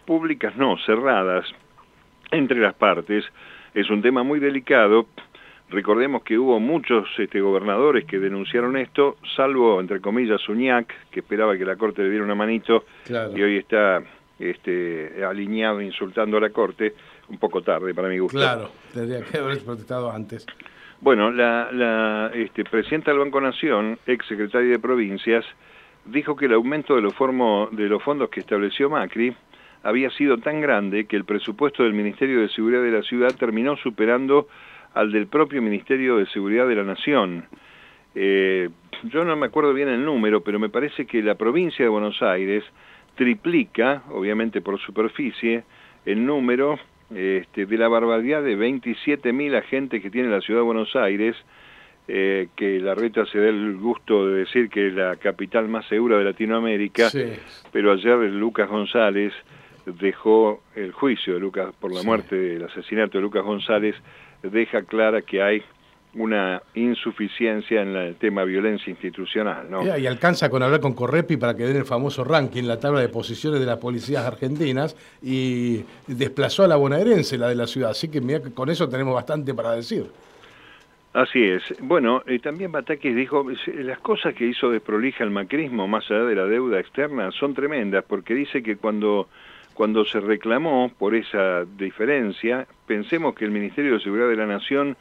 públicas 0.00 0.56
no, 0.56 0.76
cerradas 0.84 1.46
entre 2.30 2.60
las 2.60 2.74
partes. 2.74 3.24
Es 3.74 3.90
un 3.90 4.02
tema 4.02 4.22
muy 4.22 4.40
delicado. 4.40 5.06
Recordemos 5.68 6.22
que 6.22 6.36
hubo 6.36 6.58
muchos 6.58 7.08
este, 7.18 7.40
gobernadores 7.40 8.04
que 8.04 8.18
denunciaron 8.18 8.76
esto, 8.76 9.18
salvo, 9.36 9.80
entre 9.80 10.00
comillas, 10.00 10.48
Uñac, 10.48 10.92
que 11.10 11.20
esperaba 11.20 11.56
que 11.56 11.64
la 11.64 11.76
Corte 11.76 12.02
le 12.02 12.10
diera 12.10 12.24
una 12.24 12.34
manito, 12.34 12.84
y 13.08 13.40
hoy 13.40 13.58
está 13.58 14.02
este, 14.38 15.24
alineado 15.24 15.80
insultando 15.80 16.38
a 16.38 16.40
la 16.40 16.50
Corte 16.50 16.94
un 17.28 17.38
poco 17.38 17.62
tarde 17.62 17.94
para 17.94 18.08
mi 18.08 18.18
gusto. 18.18 18.36
Claro, 18.36 18.70
tendría 18.92 19.22
que 19.22 19.38
haber 19.38 19.62
protestado 19.64 20.10
antes. 20.10 20.44
Bueno, 21.00 21.30
la, 21.30 21.70
la 21.72 22.30
este, 22.34 22.64
presidenta 22.64 23.12
del 23.12 23.20
Banco 23.20 23.40
Nación, 23.40 23.98
ex 24.06 24.26
secretaria 24.26 24.72
de 24.72 24.78
Provincias, 24.80 25.44
dijo 26.04 26.34
que 26.34 26.46
el 26.46 26.54
aumento 26.54 26.96
de 26.96 27.02
los, 27.02 27.14
de 27.70 27.88
los 27.88 28.02
fondos 28.02 28.28
que 28.28 28.40
estableció 28.40 28.90
Macri 28.90 29.34
había 29.82 30.10
sido 30.10 30.38
tan 30.38 30.60
grande 30.60 31.06
que 31.06 31.16
el 31.16 31.24
presupuesto 31.24 31.82
del 31.82 31.94
Ministerio 31.94 32.40
de 32.40 32.48
Seguridad 32.48 32.82
de 32.82 32.90
la 32.90 33.02
Ciudad 33.02 33.34
terminó 33.38 33.76
superando 33.76 34.48
al 34.94 35.12
del 35.12 35.26
propio 35.26 35.62
Ministerio 35.62 36.16
de 36.16 36.26
Seguridad 36.26 36.66
de 36.66 36.74
la 36.74 36.84
Nación. 36.84 37.44
Eh, 38.14 38.68
yo 39.04 39.24
no 39.24 39.36
me 39.36 39.46
acuerdo 39.46 39.72
bien 39.72 39.88
el 39.88 40.04
número, 40.04 40.42
pero 40.42 40.58
me 40.58 40.68
parece 40.68 41.06
que 41.06 41.22
la 41.22 41.36
provincia 41.36 41.84
de 41.84 41.88
Buenos 41.88 42.20
Aires 42.22 42.64
triplica, 43.14 44.02
obviamente 44.10 44.60
por 44.60 44.78
superficie, 44.80 45.64
el 46.04 46.24
número 46.24 46.78
este, 47.14 47.66
de 47.66 47.78
la 47.78 47.88
barbaridad 47.88 48.42
de 48.42 48.56
27.000 48.56 49.56
agentes 49.56 50.02
que 50.02 50.10
tiene 50.10 50.28
la 50.28 50.40
ciudad 50.40 50.60
de 50.60 50.64
Buenos 50.64 50.94
Aires, 50.96 51.36
eh, 52.08 52.48
que 52.56 52.80
la 52.80 52.94
reta 52.94 53.24
se 53.26 53.38
da 53.38 53.48
el 53.48 53.76
gusto 53.76 54.26
de 54.26 54.40
decir 54.40 54.68
que 54.68 54.88
es 54.88 54.94
la 54.94 55.16
capital 55.16 55.68
más 55.68 55.86
segura 55.86 56.18
de 56.18 56.24
Latinoamérica, 56.24 57.08
pero 57.72 57.92
ayer 57.92 58.16
Lucas 58.32 58.68
González 58.68 59.32
dejó 59.86 60.62
el 60.74 60.92
juicio 60.92 61.34
de 61.34 61.40
Lucas 61.40 61.74
por 61.78 61.92
la 61.92 62.02
muerte 62.02 62.36
del 62.36 62.64
asesinato 62.64 63.18
de 63.18 63.22
Lucas 63.22 63.44
González, 63.44 63.94
deja 64.42 64.82
clara 64.82 65.22
que 65.22 65.42
hay 65.42 65.62
una 66.14 66.60
insuficiencia 66.74 67.82
en 67.82 67.94
el 67.94 68.16
tema 68.16 68.42
violencia 68.44 68.90
institucional. 68.90 69.70
¿no? 69.70 69.96
Y 69.96 70.06
alcanza 70.06 70.50
con 70.50 70.62
hablar 70.62 70.80
con 70.80 70.92
Correpi 70.92 71.36
para 71.36 71.56
que 71.56 71.64
den 71.64 71.76
el 71.76 71.84
famoso 71.84 72.24
ranking, 72.24 72.64
la 72.64 72.80
tabla 72.80 73.00
de 73.00 73.08
posiciones 73.08 73.60
de 73.60 73.66
las 73.66 73.78
policías 73.78 74.24
argentinas, 74.24 74.96
y 75.22 75.84
desplazó 76.08 76.64
a 76.64 76.68
la 76.68 76.76
bonaerense, 76.76 77.38
la 77.38 77.48
de 77.48 77.54
la 77.54 77.66
ciudad. 77.66 77.90
Así 77.90 78.10
que 78.10 78.20
mira, 78.20 78.40
con 78.54 78.70
eso 78.70 78.88
tenemos 78.88 79.14
bastante 79.14 79.54
para 79.54 79.72
decir. 79.72 80.06
Así 81.12 81.42
es. 81.42 81.62
Bueno, 81.80 82.22
eh, 82.26 82.38
también 82.38 82.70
Batakis 82.70 83.14
dijo, 83.14 83.44
las 83.66 83.98
cosas 83.98 84.34
que 84.34 84.46
hizo 84.46 84.70
desprolija 84.70 85.24
el 85.24 85.30
macrismo, 85.30 85.88
más 85.88 86.08
allá 86.08 86.24
de 86.24 86.36
la 86.36 86.46
deuda 86.46 86.78
externa, 86.78 87.30
son 87.32 87.52
tremendas, 87.54 88.04
porque 88.06 88.34
dice 88.34 88.62
que 88.62 88.76
cuando, 88.76 89.28
cuando 89.80 90.04
se 90.04 90.20
reclamó 90.20 90.92
por 90.98 91.14
esa 91.14 91.64
diferencia, 91.64 92.66
pensemos 92.86 93.34
que 93.34 93.46
el 93.46 93.50
Ministerio 93.50 93.94
de 93.94 94.00
Seguridad 94.00 94.28
de 94.28 94.36
la 94.36 94.44
Nación 94.44 94.94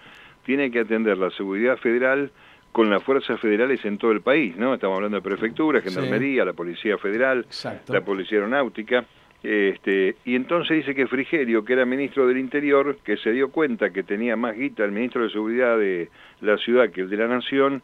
tiene 0.45 0.71
que 0.71 0.79
atender 0.79 1.17
la 1.17 1.31
seguridad 1.31 1.75
federal 1.75 2.31
con 2.71 2.89
las 2.89 3.03
fuerzas 3.03 3.41
federales 3.41 3.83
en 3.83 3.97
todo 3.97 4.13
el 4.13 4.21
país, 4.21 4.55
¿no? 4.55 4.73
Estamos 4.73 4.95
hablando 4.95 5.17
de 5.17 5.21
prefectura, 5.21 5.81
gendarmería, 5.81 6.45
la 6.45 6.53
policía 6.53 6.97
federal, 6.97 7.45
la 7.89 8.05
policía 8.05 8.37
aeronáutica. 8.37 9.03
Este, 9.43 10.15
y 10.23 10.35
entonces 10.35 10.77
dice 10.77 10.95
que 10.95 11.07
Frigerio, 11.07 11.65
que 11.65 11.73
era 11.73 11.85
ministro 11.85 12.25
del 12.25 12.37
Interior, 12.37 12.99
que 13.03 13.17
se 13.17 13.33
dio 13.33 13.51
cuenta 13.51 13.89
que 13.89 14.03
tenía 14.03 14.37
más 14.37 14.55
guita 14.55 14.85
el 14.85 14.93
ministro 14.93 15.23
de 15.23 15.29
Seguridad 15.29 15.77
de 15.77 16.07
la 16.39 16.57
ciudad 16.57 16.89
que 16.89 17.01
el 17.01 17.09
de 17.09 17.17
la 17.17 17.27
Nación, 17.27 17.83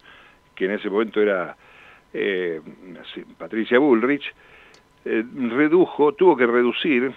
que 0.56 0.64
en 0.64 0.72
ese 0.72 0.90
momento 0.90 1.22
era 1.22 1.58
eh, 2.14 2.62
Patricia 3.38 3.80
Bullrich, 3.80 4.34
eh, 5.06 5.24
redujo, 5.34 6.14
tuvo 6.14 6.36
que 6.36 6.48
reducir 6.48 7.14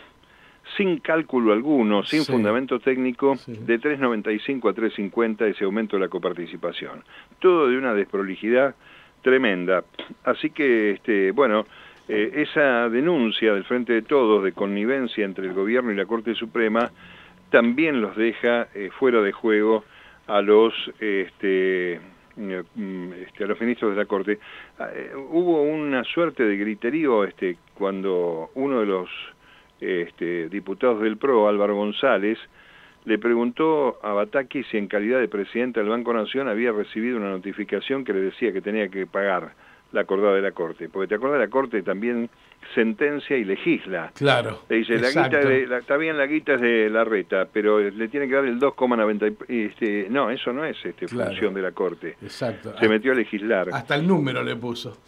sin 0.77 0.99
cálculo 0.99 1.53
alguno, 1.53 2.03
sin 2.03 2.25
fundamento 2.25 2.79
técnico, 2.79 3.35
de 3.47 3.81
3.95 3.81 4.71
a 4.71 4.75
3.50 4.75 5.47
ese 5.47 5.65
aumento 5.65 5.97
de 5.97 6.01
la 6.01 6.09
coparticipación. 6.09 7.03
Todo 7.39 7.69
de 7.69 7.79
una 7.79 7.95
desprolijidad 7.95 8.75
tremenda. 9.23 9.85
Así 10.25 10.51
que, 10.51 10.91
este, 10.91 11.31
bueno, 11.31 11.65
eh, 12.09 12.45
esa 12.47 12.89
denuncia 12.89 13.55
del 13.55 13.65
Frente 13.65 13.95
de 13.95 14.03
Todos 14.03 14.45
de 14.45 14.53
connivencia 14.53 15.25
entre 15.25 15.47
el 15.47 15.55
Gobierno 15.55 15.91
y 15.91 15.97
la 15.97 16.07
Corte 16.07 16.35
Suprema 16.35 16.91
también 17.51 18.01
los 18.01 18.17
deja 18.17 18.69
eh, 18.75 18.91
fuera 18.99 19.23
de 19.23 19.33
juego 19.33 19.85
a 20.27 20.43
los 20.43 20.75
este, 21.01 22.01
este, 22.39 23.45
a 23.45 23.47
los 23.47 23.61
ministros 23.61 23.91
de 23.93 23.97
la 23.97 24.07
Corte. 24.07 24.39
Ah, 24.79 24.89
eh, 24.95 25.13
hubo 25.15 25.63
una 25.63 26.05
suerte 26.05 26.45
de 26.45 26.57
griterío 26.57 27.25
este, 27.25 27.59
cuando 27.75 28.51
uno 28.55 28.81
de 28.81 28.87
los 28.87 29.09
este, 29.81 30.49
diputados 30.49 31.03
del 31.03 31.17
PRO, 31.17 31.49
Álvaro 31.49 31.75
González, 31.77 32.39
le 33.05 33.19
preguntó 33.19 33.99
a 34.03 34.13
Bataki 34.13 34.65
si 34.65 34.77
en 34.77 34.87
calidad 34.87 35.21
de 35.21 35.29
presidente 35.29 35.81
del 35.81 35.89
Banco 35.89 36.13
Nación 36.13 36.49
había 36.49 36.73
recibido 36.73 37.17
una 37.17 37.31
notificación 37.31 38.05
que 38.05 38.13
le 38.13 38.21
decía 38.21 38.53
que 38.53 38.61
tenía 38.61 38.89
que 38.89 39.07
pagar 39.07 39.55
la 39.93 40.03
acordada 40.03 40.35
de 40.35 40.43
la 40.43 40.53
Corte. 40.53 40.89
Porque 40.89 41.09
te 41.09 41.15
acordás, 41.15 41.39
la 41.39 41.49
Corte 41.49 41.83
también 41.83 42.29
sentencia 42.75 43.37
y 43.37 43.45
legisla. 43.45 44.13
Claro. 44.15 44.63
Le 44.69 44.77
dice, 44.77 44.99
la 44.99 45.09
guita 45.09 45.39
de, 45.39 45.65
está 45.65 45.97
bien 45.97 46.19
la 46.19 46.27
guita 46.27 46.55
es 46.55 46.61
de 46.61 46.91
la 46.91 47.05
reta, 47.05 47.47
pero 47.53 47.81
le 47.81 48.09
tiene 48.09 48.29
que 48.29 48.35
dar 48.35 48.45
el 48.45 48.59
2,90. 48.59 49.37
Este, 49.49 50.07
no, 50.11 50.31
eso 50.31 50.53
no 50.53 50.65
es 50.65 50.77
este, 50.85 51.09
función 51.09 51.55
de 51.55 51.63
la 51.63 51.73
Corte. 51.73 52.17
Exacto. 52.23 52.75
Se 52.79 52.89
metió 52.89 53.13
a 53.13 53.15
legislar. 53.15 53.69
Hasta 53.73 53.95
el 53.95 54.07
número 54.07 54.43
le 54.43 54.57
puso. 54.57 54.99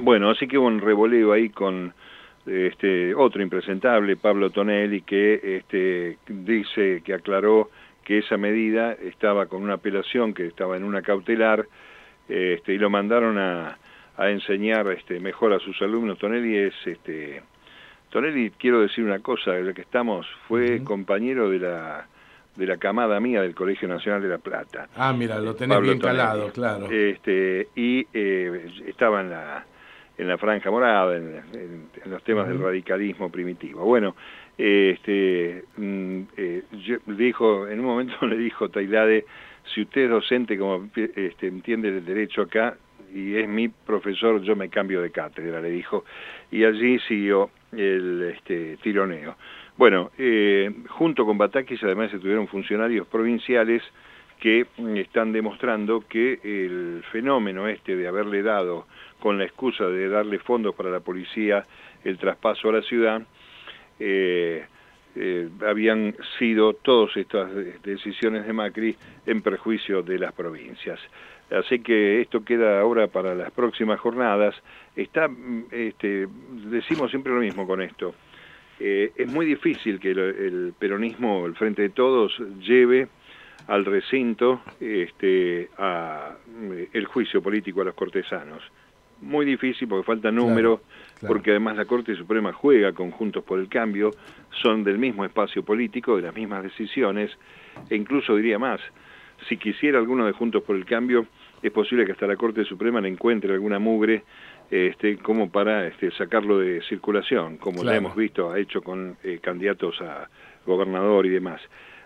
Bueno, 0.00 0.30
así 0.30 0.46
que 0.46 0.56
hubo 0.56 0.66
un 0.66 0.80
revoleo 0.80 1.32
ahí 1.32 1.50
con 1.50 1.92
este, 2.46 3.14
otro 3.14 3.42
impresentable, 3.42 4.16
Pablo 4.16 4.50
Tonelli, 4.50 5.02
que 5.02 5.58
este, 5.58 6.18
dice, 6.28 7.02
que 7.04 7.14
aclaró 7.14 7.70
que 8.04 8.18
esa 8.18 8.36
medida 8.36 8.92
estaba 8.92 9.46
con 9.46 9.62
una 9.62 9.74
apelación 9.74 10.34
que 10.34 10.46
estaba 10.46 10.76
en 10.76 10.84
una 10.84 11.02
cautelar 11.02 11.66
este, 12.28 12.74
y 12.74 12.78
lo 12.78 12.90
mandaron 12.90 13.38
a, 13.38 13.78
a 14.16 14.30
enseñar 14.30 14.86
este, 14.88 15.20
mejor 15.20 15.52
a 15.52 15.58
sus 15.58 15.80
alumnos. 15.82 16.18
Tonelli 16.18 16.56
es, 16.56 16.74
este, 16.84 17.42
Tonelli, 18.10 18.50
quiero 18.50 18.80
decir 18.80 19.04
una 19.04 19.20
cosa, 19.20 19.56
el 19.56 19.72
que 19.74 19.82
estamos 19.82 20.26
fue 20.48 20.82
compañero 20.84 21.48
de 21.50 21.58
la 21.58 22.06
de 22.56 22.66
la 22.66 22.76
camada 22.76 23.18
mía 23.20 23.40
del 23.42 23.54
Colegio 23.54 23.88
Nacional 23.88 24.22
de 24.22 24.28
La 24.28 24.38
Plata. 24.38 24.88
Ah, 24.96 25.12
mira, 25.12 25.38
lo 25.38 25.54
tenés 25.54 25.80
bien 25.80 25.98
calado, 25.98 26.50
claro. 26.52 26.90
Este, 26.90 27.68
y 27.74 28.06
eh, 28.12 28.70
estaba 28.86 29.22
en 29.22 29.30
la, 29.30 29.64
en 30.18 30.28
la 30.28 30.36
franja 30.38 30.70
morada, 30.70 31.16
en, 31.16 31.88
los 32.04 32.22
temas 32.24 32.48
del 32.48 32.60
radicalismo 32.60 33.30
primitivo. 33.30 33.84
Bueno, 33.84 34.14
este, 34.58 35.64
mm, 35.76 36.20
eh, 36.36 36.62
dijo, 37.06 37.66
en 37.68 37.80
un 37.80 37.86
momento 37.86 38.14
le 38.26 38.36
dijo 38.36 38.68
Tailade, 38.68 39.24
si 39.74 39.82
usted 39.82 40.02
es 40.02 40.10
docente, 40.10 40.58
como 40.58 40.88
este, 40.94 41.46
entiende 41.46 41.88
el 41.88 42.04
derecho 42.04 42.42
acá, 42.42 42.76
y 43.14 43.36
es 43.36 43.48
mi 43.48 43.68
profesor, 43.68 44.40
yo 44.42 44.56
me 44.56 44.68
cambio 44.68 45.02
de 45.02 45.10
cátedra, 45.10 45.60
le 45.60 45.70
dijo, 45.70 46.04
y 46.50 46.64
allí 46.64 46.98
siguió 47.00 47.50
el 47.72 48.32
este, 48.34 48.78
tironeo. 48.78 49.36
Bueno, 49.76 50.10
eh, 50.18 50.70
junto 50.88 51.24
con 51.24 51.38
Batakis 51.38 51.82
además 51.82 52.12
estuvieron 52.12 52.48
funcionarios 52.48 53.06
provinciales 53.06 53.82
que 54.40 54.66
están 54.96 55.32
demostrando 55.32 56.04
que 56.08 56.40
el 56.42 57.04
fenómeno 57.12 57.68
este 57.68 57.96
de 57.96 58.08
haberle 58.08 58.42
dado, 58.42 58.86
con 59.20 59.38
la 59.38 59.44
excusa 59.44 59.86
de 59.86 60.08
darle 60.08 60.40
fondos 60.40 60.74
para 60.74 60.90
la 60.90 61.00
policía, 61.00 61.64
el 62.04 62.18
traspaso 62.18 62.68
a 62.68 62.72
la 62.72 62.82
ciudad, 62.82 63.22
eh, 64.00 64.66
eh, 65.14 65.48
habían 65.66 66.14
sido 66.38 66.74
todas 66.74 67.16
estas 67.16 67.50
decisiones 67.82 68.46
de 68.46 68.52
Macri 68.52 68.96
en 69.26 69.42
perjuicio 69.42 70.02
de 70.02 70.18
las 70.18 70.32
provincias. 70.32 70.98
Así 71.50 71.80
que 71.80 72.20
esto 72.22 72.44
queda 72.44 72.80
ahora 72.80 73.08
para 73.08 73.34
las 73.34 73.50
próximas 73.50 74.00
jornadas. 74.00 74.54
Está, 74.96 75.28
mm, 75.28 75.66
este, 75.70 76.26
decimos 76.70 77.10
siempre 77.10 77.32
lo 77.32 77.40
mismo 77.40 77.66
con 77.66 77.82
esto. 77.82 78.14
Eh, 78.80 79.12
es 79.14 79.30
muy 79.30 79.46
difícil 79.46 80.00
que 80.00 80.10
el, 80.10 80.74
peronismo, 80.78 81.46
el 81.46 81.54
Frente 81.54 81.82
de 81.82 81.90
Todos, 81.90 82.36
lleve 82.58 83.08
al 83.68 83.84
recinto 83.84 84.62
este, 84.80 85.68
a, 85.78 86.36
eh, 86.72 86.88
el 86.92 87.06
juicio 87.06 87.42
político 87.42 87.82
a 87.82 87.84
los 87.84 87.94
cortesanos. 87.94 88.62
Muy 89.22 89.46
difícil 89.46 89.88
porque 89.88 90.04
falta 90.04 90.30
número, 90.30 90.82
porque 91.26 91.50
además 91.50 91.76
la 91.76 91.84
Corte 91.84 92.14
Suprema 92.16 92.52
juega 92.52 92.92
con 92.92 93.10
Juntos 93.10 93.44
por 93.44 93.58
el 93.58 93.68
Cambio, 93.68 94.10
son 94.50 94.84
del 94.84 94.98
mismo 94.98 95.24
espacio 95.24 95.64
político, 95.64 96.16
de 96.16 96.22
las 96.22 96.34
mismas 96.34 96.62
decisiones, 96.64 97.30
e 97.88 97.96
incluso 97.96 98.36
diría 98.36 98.58
más, 98.58 98.80
si 99.48 99.56
quisiera 99.56 99.98
alguno 99.98 100.26
de 100.26 100.32
Juntos 100.32 100.62
por 100.62 100.76
el 100.76 100.84
Cambio, 100.84 101.26
es 101.62 101.70
posible 101.70 102.04
que 102.04 102.12
hasta 102.12 102.26
la 102.26 102.36
Corte 102.36 102.64
Suprema 102.64 103.00
le 103.00 103.08
encuentre 103.08 103.52
alguna 103.52 103.78
mugre 103.78 104.24
este, 104.70 105.18
como 105.18 105.50
para 105.50 105.86
este, 105.86 106.10
sacarlo 106.12 106.58
de 106.58 106.82
circulación, 106.82 107.58
como 107.58 107.84
lo 107.84 107.92
hemos 107.92 108.16
visto, 108.16 108.50
ha 108.50 108.58
hecho 108.58 108.82
con 108.82 109.16
eh, 109.22 109.38
candidatos 109.40 110.00
a 110.00 110.28
gobernador 110.66 111.26
y 111.26 111.30
demás. 111.30 111.60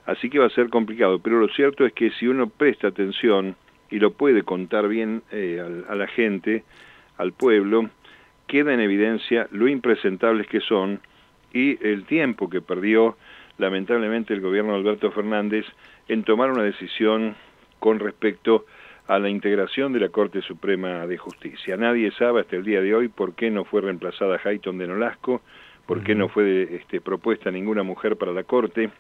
Así 0.05 0.29
que 0.31 0.39
va 0.39 0.47
a 0.47 0.51
ser 0.51 0.69
complicado, 0.69 1.19
pero 1.19 1.41
lo 1.41 1.49
cierto 1.49 1.87
es 1.87 1.93
que 1.93 2.11
si 2.11 2.27
uno 2.27 2.49
presta 2.49 2.89
atención 2.89 3.57
y 3.91 3.99
lo 3.99 4.13
puede 4.13 4.43
contar 4.43 4.89
bien 4.89 5.23
eh, 5.31 5.63
a, 5.89 5.95
la 5.95 6.07
gente, 6.07 6.65
al 7.19 7.33
pueblo, 7.33 7.91
queda 8.47 8.73
en 8.73 8.81
evidencia 8.81 9.49
lo 9.51 9.69
impresentables 9.69 10.47
que 10.47 10.61
son 10.61 11.01
y 11.53 11.83
el 11.87 12.05
tiempo 12.05 12.49
que 12.49 12.61
perdió 12.61 13.17
lamentablemente 13.59 14.35
el 14.35 14.41
gobierno 14.41 14.73
de 14.73 14.79
Alberto 14.79 15.11
Fernández 15.11 15.65
en 16.09 16.23
tomar 16.25 16.51
una 16.51 16.63
decisión 16.63 17.35
con 17.79 17.99
respecto 17.99 18.67
a 19.09 19.19
la 19.19 19.29
integración 19.29 19.93
de 19.93 20.01
la 20.01 20.09
Corte 20.09 20.43
Suprema 20.43 21.07
de 21.07 21.17
Justicia. 21.17 21.77
Nadie 21.77 22.11
sabe 22.13 22.41
hasta 22.41 22.57
el 22.57 22.65
día 22.65 22.81
de 22.81 22.95
hoy 22.95 23.09
por 23.09 23.35
qué 23.35 23.51
no 23.51 23.65
fue 23.65 23.81
reemplazada 23.81 24.41
Hayton 24.43 24.79
de 24.79 24.89
Nolasco, 24.89 25.43
por 25.87 26.03
qué 26.03 26.15
no 26.15 26.29
fue 26.29 26.75
este, 26.75 27.01
propuesta 27.01 27.51
ninguna 27.51 27.85
mujer 27.85 28.17
para 28.17 28.33
la 28.33 28.43
Corte 28.43 28.91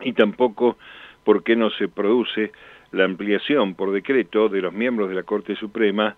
y 0.00 0.12
tampoco 0.12 0.76
por 1.24 1.44
qué 1.44 1.54
no 1.54 1.70
se 1.70 1.88
produce 1.88 2.50
la 2.90 3.04
ampliación 3.04 3.74
por 3.74 3.92
decreto 3.92 4.48
de 4.48 4.62
los 4.62 4.72
miembros 4.72 5.08
de 5.08 5.14
la 5.14 5.22
Corte 5.22 5.54
Suprema 5.54 6.16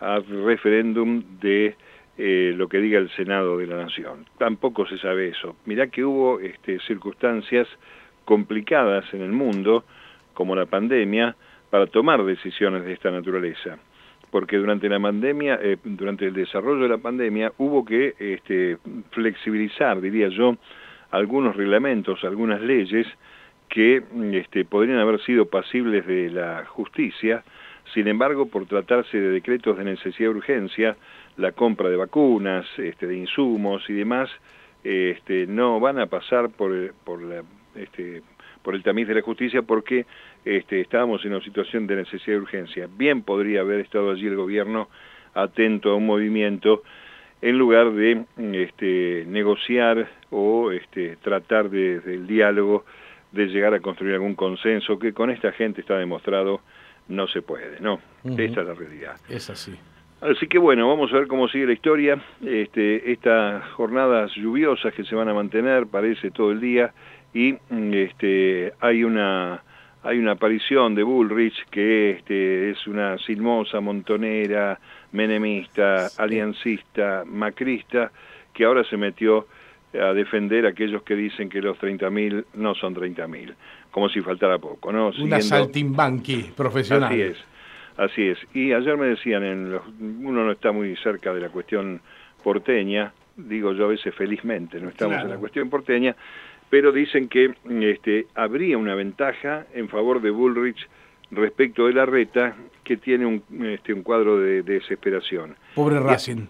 al 0.00 0.24
referéndum 0.26 1.22
de 1.40 1.76
eh, 2.16 2.52
lo 2.56 2.68
que 2.68 2.78
diga 2.78 2.98
el 2.98 3.10
Senado 3.10 3.58
de 3.58 3.66
la 3.66 3.76
Nación. 3.76 4.26
Tampoco 4.38 4.86
se 4.86 4.98
sabe 4.98 5.28
eso. 5.28 5.56
Mirá 5.66 5.88
que 5.88 6.04
hubo 6.04 6.38
este, 6.40 6.78
circunstancias 6.80 7.66
complicadas 8.24 9.04
en 9.12 9.22
el 9.22 9.32
mundo, 9.32 9.84
como 10.32 10.54
la 10.54 10.66
pandemia, 10.66 11.34
para 11.70 11.86
tomar 11.86 12.24
decisiones 12.24 12.84
de 12.84 12.92
esta 12.92 13.10
naturaleza. 13.10 13.78
Porque 14.30 14.56
durante 14.58 14.88
la 14.88 15.00
pandemia, 15.00 15.58
eh, 15.62 15.76
durante 15.82 16.26
el 16.26 16.34
desarrollo 16.34 16.82
de 16.84 16.88
la 16.88 16.98
pandemia, 16.98 17.52
hubo 17.58 17.84
que 17.84 18.14
este, 18.18 18.78
flexibilizar, 19.10 20.00
diría 20.00 20.28
yo, 20.28 20.56
algunos 21.10 21.56
reglamentos, 21.56 22.22
algunas 22.24 22.60
leyes 22.60 23.06
que 23.68 24.02
este, 24.32 24.64
podrían 24.64 24.98
haber 24.98 25.20
sido 25.22 25.46
pasibles 25.46 26.06
de 26.06 26.30
la 26.30 26.64
justicia, 26.66 27.42
sin 27.92 28.08
embargo, 28.08 28.46
por 28.46 28.66
tratarse 28.66 29.18
de 29.20 29.30
decretos 29.30 29.76
de 29.76 29.84
necesidad 29.84 30.30
de 30.30 30.36
urgencia, 30.36 30.96
la 31.36 31.52
compra 31.52 31.88
de 31.88 31.96
vacunas, 31.96 32.66
este, 32.78 33.06
de 33.06 33.16
insumos 33.16 33.88
y 33.88 33.92
demás, 33.92 34.30
este, 34.82 35.46
no 35.46 35.80
van 35.80 35.98
a 35.98 36.06
pasar 36.06 36.50
por, 36.50 36.70
la, 36.72 37.42
este, 37.74 38.22
por 38.62 38.74
el 38.74 38.82
tamiz 38.82 39.08
de 39.08 39.14
la 39.14 39.22
justicia 39.22 39.62
porque 39.62 40.06
estábamos 40.44 41.24
en 41.24 41.32
una 41.32 41.44
situación 41.44 41.86
de 41.86 41.96
necesidad 41.96 42.36
de 42.36 42.42
urgencia. 42.42 42.88
Bien 42.96 43.22
podría 43.22 43.60
haber 43.60 43.80
estado 43.80 44.10
allí 44.10 44.26
el 44.26 44.36
gobierno 44.36 44.88
atento 45.34 45.90
a 45.90 45.96
un 45.96 46.06
movimiento 46.06 46.82
en 47.42 47.58
lugar 47.58 47.92
de 47.92 48.24
negociar 49.26 50.08
o 50.30 50.70
tratar 51.22 51.68
desde 51.68 52.14
el 52.14 52.26
diálogo 52.26 52.84
de 53.32 53.46
llegar 53.46 53.74
a 53.74 53.80
construir 53.80 54.14
algún 54.14 54.34
consenso 54.34 54.98
que 54.98 55.12
con 55.12 55.30
esta 55.30 55.52
gente 55.52 55.80
está 55.80 55.98
demostrado 55.98 56.60
no 57.08 57.26
se 57.28 57.42
puede, 57.42 57.80
¿no? 57.80 58.00
Esta 58.24 58.60
es 58.60 58.66
la 58.66 58.74
realidad. 58.74 59.16
Es 59.28 59.50
así. 59.50 59.74
Así 60.20 60.46
que 60.46 60.58
bueno, 60.58 60.88
vamos 60.88 61.12
a 61.12 61.16
ver 61.16 61.26
cómo 61.26 61.48
sigue 61.48 61.66
la 61.66 61.74
historia. 61.74 62.18
Este, 62.42 63.12
estas 63.12 63.68
jornadas 63.72 64.32
lluviosas 64.34 64.94
que 64.94 65.04
se 65.04 65.14
van 65.14 65.28
a 65.28 65.34
mantener, 65.34 65.86
parece 65.86 66.30
todo 66.30 66.52
el 66.52 66.60
día, 66.60 66.94
y 67.34 67.52
mm, 67.52 67.94
este, 67.94 68.72
hay 68.80 69.04
una 69.04 69.62
hay 70.04 70.18
una 70.18 70.32
aparición 70.32 70.94
de 70.94 71.02
Bullrich 71.02 71.64
que 71.70 72.10
este, 72.10 72.70
es 72.70 72.86
una 72.86 73.16
silmosa, 73.18 73.80
montonera, 73.80 74.78
menemista, 75.12 76.08
aliancista, 76.18 77.24
macrista, 77.26 78.12
que 78.52 78.66
ahora 78.66 78.84
se 78.84 78.98
metió 78.98 79.46
a 79.94 80.12
defender 80.12 80.66
a 80.66 80.70
aquellos 80.70 81.02
que 81.04 81.14
dicen 81.14 81.48
que 81.48 81.62
los 81.62 81.78
30.000 81.78 82.44
no 82.54 82.74
son 82.74 82.94
30.000, 82.94 83.54
como 83.94 84.08
si 84.08 84.20
faltara 84.22 84.58
poco, 84.58 84.90
¿no? 84.90 85.12
Una 85.22 85.40
saltimbanqui 85.40 86.50
profesional. 86.56 87.12
Así 87.12 87.20
es, 87.20 87.36
así 87.96 88.22
es. 88.26 88.38
Y 88.52 88.72
ayer 88.72 88.96
me 88.96 89.06
decían, 89.06 89.44
en 89.44 89.78
uno 90.00 90.44
no 90.44 90.50
está 90.50 90.72
muy 90.72 90.96
cerca 90.96 91.32
de 91.32 91.40
la 91.40 91.48
cuestión 91.50 92.00
porteña, 92.42 93.12
digo 93.36 93.72
yo 93.72 93.84
a 93.84 93.88
veces 93.90 94.12
felizmente, 94.12 94.80
no 94.80 94.88
estamos 94.88 95.22
en 95.22 95.30
la 95.30 95.36
cuestión 95.36 95.70
porteña, 95.70 96.16
pero 96.68 96.90
dicen 96.90 97.28
que 97.28 97.54
este, 97.82 98.26
habría 98.34 98.76
una 98.78 98.96
ventaja 98.96 99.66
en 99.72 99.88
favor 99.88 100.20
de 100.20 100.30
Bullrich 100.30 100.88
respecto 101.30 101.86
de 101.86 101.92
la 101.92 102.04
reta, 102.04 102.56
que 102.82 102.96
tiene 102.96 103.26
un, 103.26 103.44
este, 103.64 103.94
un 103.94 104.02
cuadro 104.02 104.40
de, 104.40 104.64
desesperación. 104.64 105.54
Pobre 105.76 106.00
Racing. 106.00 106.46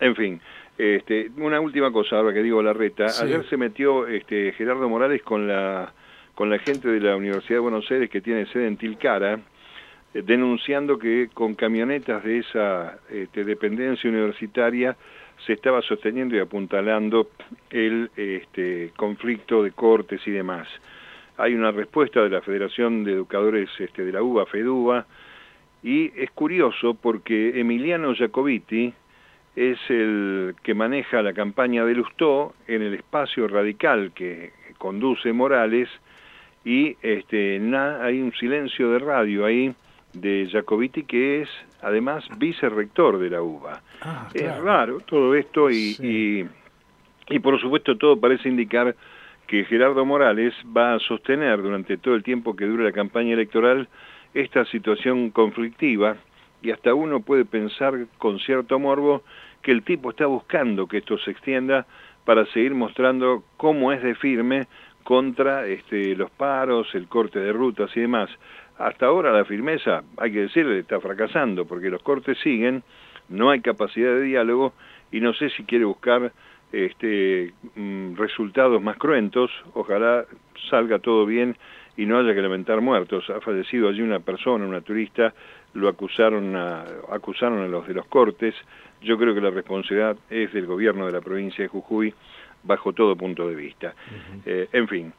En 0.00 0.16
fin, 0.16 0.40
este, 0.78 1.30
una 1.36 1.60
última 1.60 1.92
cosa, 1.92 2.16
ahora 2.16 2.32
que 2.32 2.42
digo 2.42 2.62
la 2.62 2.72
reta, 2.72 3.08
ayer 3.20 3.46
se 3.50 3.58
metió 3.58 4.06
este, 4.06 4.52
Gerardo 4.52 4.88
Morales 4.88 5.22
con 5.22 5.46
la, 5.46 5.92
con 6.38 6.50
la 6.50 6.60
gente 6.60 6.86
de 6.86 7.00
la 7.00 7.16
Universidad 7.16 7.56
de 7.56 7.62
Buenos 7.62 7.90
Aires 7.90 8.08
que 8.08 8.20
tiene 8.20 8.46
sede 8.46 8.68
en 8.68 8.76
Tilcara, 8.76 9.40
eh, 10.14 10.22
denunciando 10.24 10.96
que 10.96 11.30
con 11.34 11.56
camionetas 11.56 12.22
de 12.22 12.38
esa 12.38 13.00
este, 13.10 13.42
dependencia 13.42 14.08
universitaria 14.08 14.96
se 15.44 15.54
estaba 15.54 15.82
sosteniendo 15.82 16.36
y 16.36 16.38
apuntalando 16.38 17.30
el 17.70 18.08
este, 18.14 18.92
conflicto 18.96 19.64
de 19.64 19.72
cortes 19.72 20.20
y 20.28 20.30
demás. 20.30 20.68
Hay 21.38 21.54
una 21.54 21.72
respuesta 21.72 22.22
de 22.22 22.30
la 22.30 22.40
Federación 22.40 23.02
de 23.02 23.14
Educadores 23.14 23.68
este, 23.76 24.04
de 24.04 24.12
la 24.12 24.22
UBA, 24.22 24.46
FEDUBA, 24.46 25.06
y 25.82 26.12
es 26.14 26.30
curioso 26.30 26.94
porque 26.94 27.58
Emiliano 27.58 28.14
Jacobiti 28.14 28.94
es 29.56 29.78
el 29.88 30.54
que 30.62 30.74
maneja 30.74 31.20
la 31.20 31.32
campaña 31.32 31.84
de 31.84 31.96
Lustó 31.96 32.54
en 32.68 32.82
el 32.82 32.94
espacio 32.94 33.48
radical 33.48 34.12
que 34.14 34.52
conduce 34.78 35.32
Morales 35.32 35.88
y 36.64 36.96
este, 37.02 37.56
hay 37.56 38.20
un 38.20 38.32
silencio 38.32 38.90
de 38.90 38.98
radio 38.98 39.44
ahí 39.44 39.74
de 40.12 40.48
Jacobiti, 40.50 41.04
que 41.04 41.42
es 41.42 41.48
además 41.82 42.24
vicerrector 42.38 43.18
de 43.18 43.30
la 43.30 43.42
UBA. 43.42 43.82
Ah, 44.02 44.28
es 44.34 44.56
raro 44.58 45.00
todo 45.00 45.34
esto 45.34 45.70
y, 45.70 46.48
y, 47.28 47.38
por 47.38 47.60
supuesto 47.60 47.96
todo 47.96 48.18
parece 48.18 48.48
indicar 48.48 48.96
que 49.46 49.64
Gerardo 49.64 50.04
Morales 50.04 50.54
va 50.76 50.94
a 50.94 50.98
sostener 51.00 51.62
durante 51.62 51.96
todo 51.96 52.14
el 52.14 52.22
tiempo 52.22 52.54
que 52.54 52.66
dure 52.66 52.84
la 52.84 52.92
campaña 52.92 53.32
electoral 53.32 53.88
esta 54.34 54.64
situación 54.66 55.30
conflictiva 55.30 56.16
y 56.62 56.70
hasta 56.70 56.92
uno 56.92 57.20
puede 57.20 57.44
pensar 57.44 57.94
con 58.18 58.38
cierto 58.40 58.78
morbo 58.78 59.22
que 59.62 59.72
el 59.72 59.82
tipo 59.82 60.10
está 60.10 60.26
buscando 60.26 60.86
que 60.86 60.98
esto 60.98 61.18
se 61.18 61.30
extienda 61.30 61.86
para 62.24 62.44
seguir 62.46 62.74
mostrando 62.74 63.42
cómo 63.56 63.90
es 63.92 64.02
de 64.02 64.14
firme 64.14 64.66
contra 65.08 65.66
este, 65.66 66.14
los 66.16 66.30
paros, 66.30 66.94
el 66.94 67.08
corte 67.08 67.38
de 67.38 67.50
rutas 67.50 67.90
y 67.96 68.00
demás. 68.00 68.28
Hasta 68.76 69.06
ahora 69.06 69.32
la 69.32 69.46
firmeza, 69.46 70.02
hay 70.18 70.32
que 70.32 70.40
decirle, 70.40 70.80
está 70.80 71.00
fracasando 71.00 71.64
porque 71.64 71.88
los 71.88 72.02
cortes 72.02 72.36
siguen, 72.42 72.82
no 73.30 73.48
hay 73.48 73.62
capacidad 73.62 74.10
de 74.10 74.20
diálogo 74.20 74.74
y 75.10 75.20
no 75.20 75.32
sé 75.32 75.48
si 75.48 75.64
quiere 75.64 75.86
buscar 75.86 76.30
este, 76.72 77.54
mm, 77.74 78.16
resultados 78.16 78.82
más 78.82 78.98
cruentos, 78.98 79.50
ojalá 79.72 80.26
salga 80.68 80.98
todo 80.98 81.24
bien 81.24 81.56
y 81.96 82.04
no 82.04 82.18
haya 82.18 82.34
que 82.34 82.42
lamentar 82.42 82.82
muertos. 82.82 83.30
Ha 83.30 83.40
fallecido 83.40 83.88
allí 83.88 84.02
una 84.02 84.20
persona, 84.20 84.66
una 84.66 84.82
turista, 84.82 85.32
lo 85.72 85.88
acusaron 85.88 86.54
a, 86.54 86.84
acusaron 87.10 87.60
a 87.60 87.66
los 87.66 87.88
de 87.88 87.94
los 87.94 88.04
cortes. 88.08 88.54
Yo 89.00 89.16
creo 89.16 89.34
que 89.34 89.40
la 89.40 89.48
responsabilidad 89.48 90.18
es 90.28 90.52
del 90.52 90.66
gobierno 90.66 91.06
de 91.06 91.12
la 91.12 91.22
provincia 91.22 91.64
de 91.64 91.68
Jujuy 91.68 92.12
bajo 92.62 92.92
todo 92.92 93.16
punto 93.16 93.48
de 93.48 93.54
vista. 93.54 93.94
Eh, 94.44 94.68
en 94.72 94.88
fin, 94.88 95.12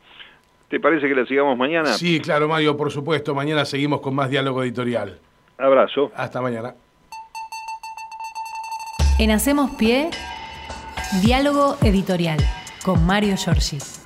¿te 0.70 0.80
parece 0.80 1.08
que 1.08 1.16
la 1.16 1.26
sigamos 1.26 1.58
mañana? 1.58 1.94
Sí, 1.94 2.20
claro, 2.20 2.48
Mario, 2.48 2.76
por 2.78 2.92
supuesto. 2.92 3.34
Mañana 3.36 3.66
seguimos 3.66 4.02
con 4.02 4.16
más 4.16 4.30
diálogo 4.30 4.64
editorial. 4.64 5.20
Abrazo. 5.58 6.12
Hasta 6.16 6.42
mañana. 6.42 6.76
En 9.20 9.32
Hacemos 9.32 9.72
Pie, 9.72 10.10
diálogo 11.22 11.76
editorial 11.82 12.40
con 12.84 13.06
Mario 13.06 13.36
Giorgi. 13.36 13.99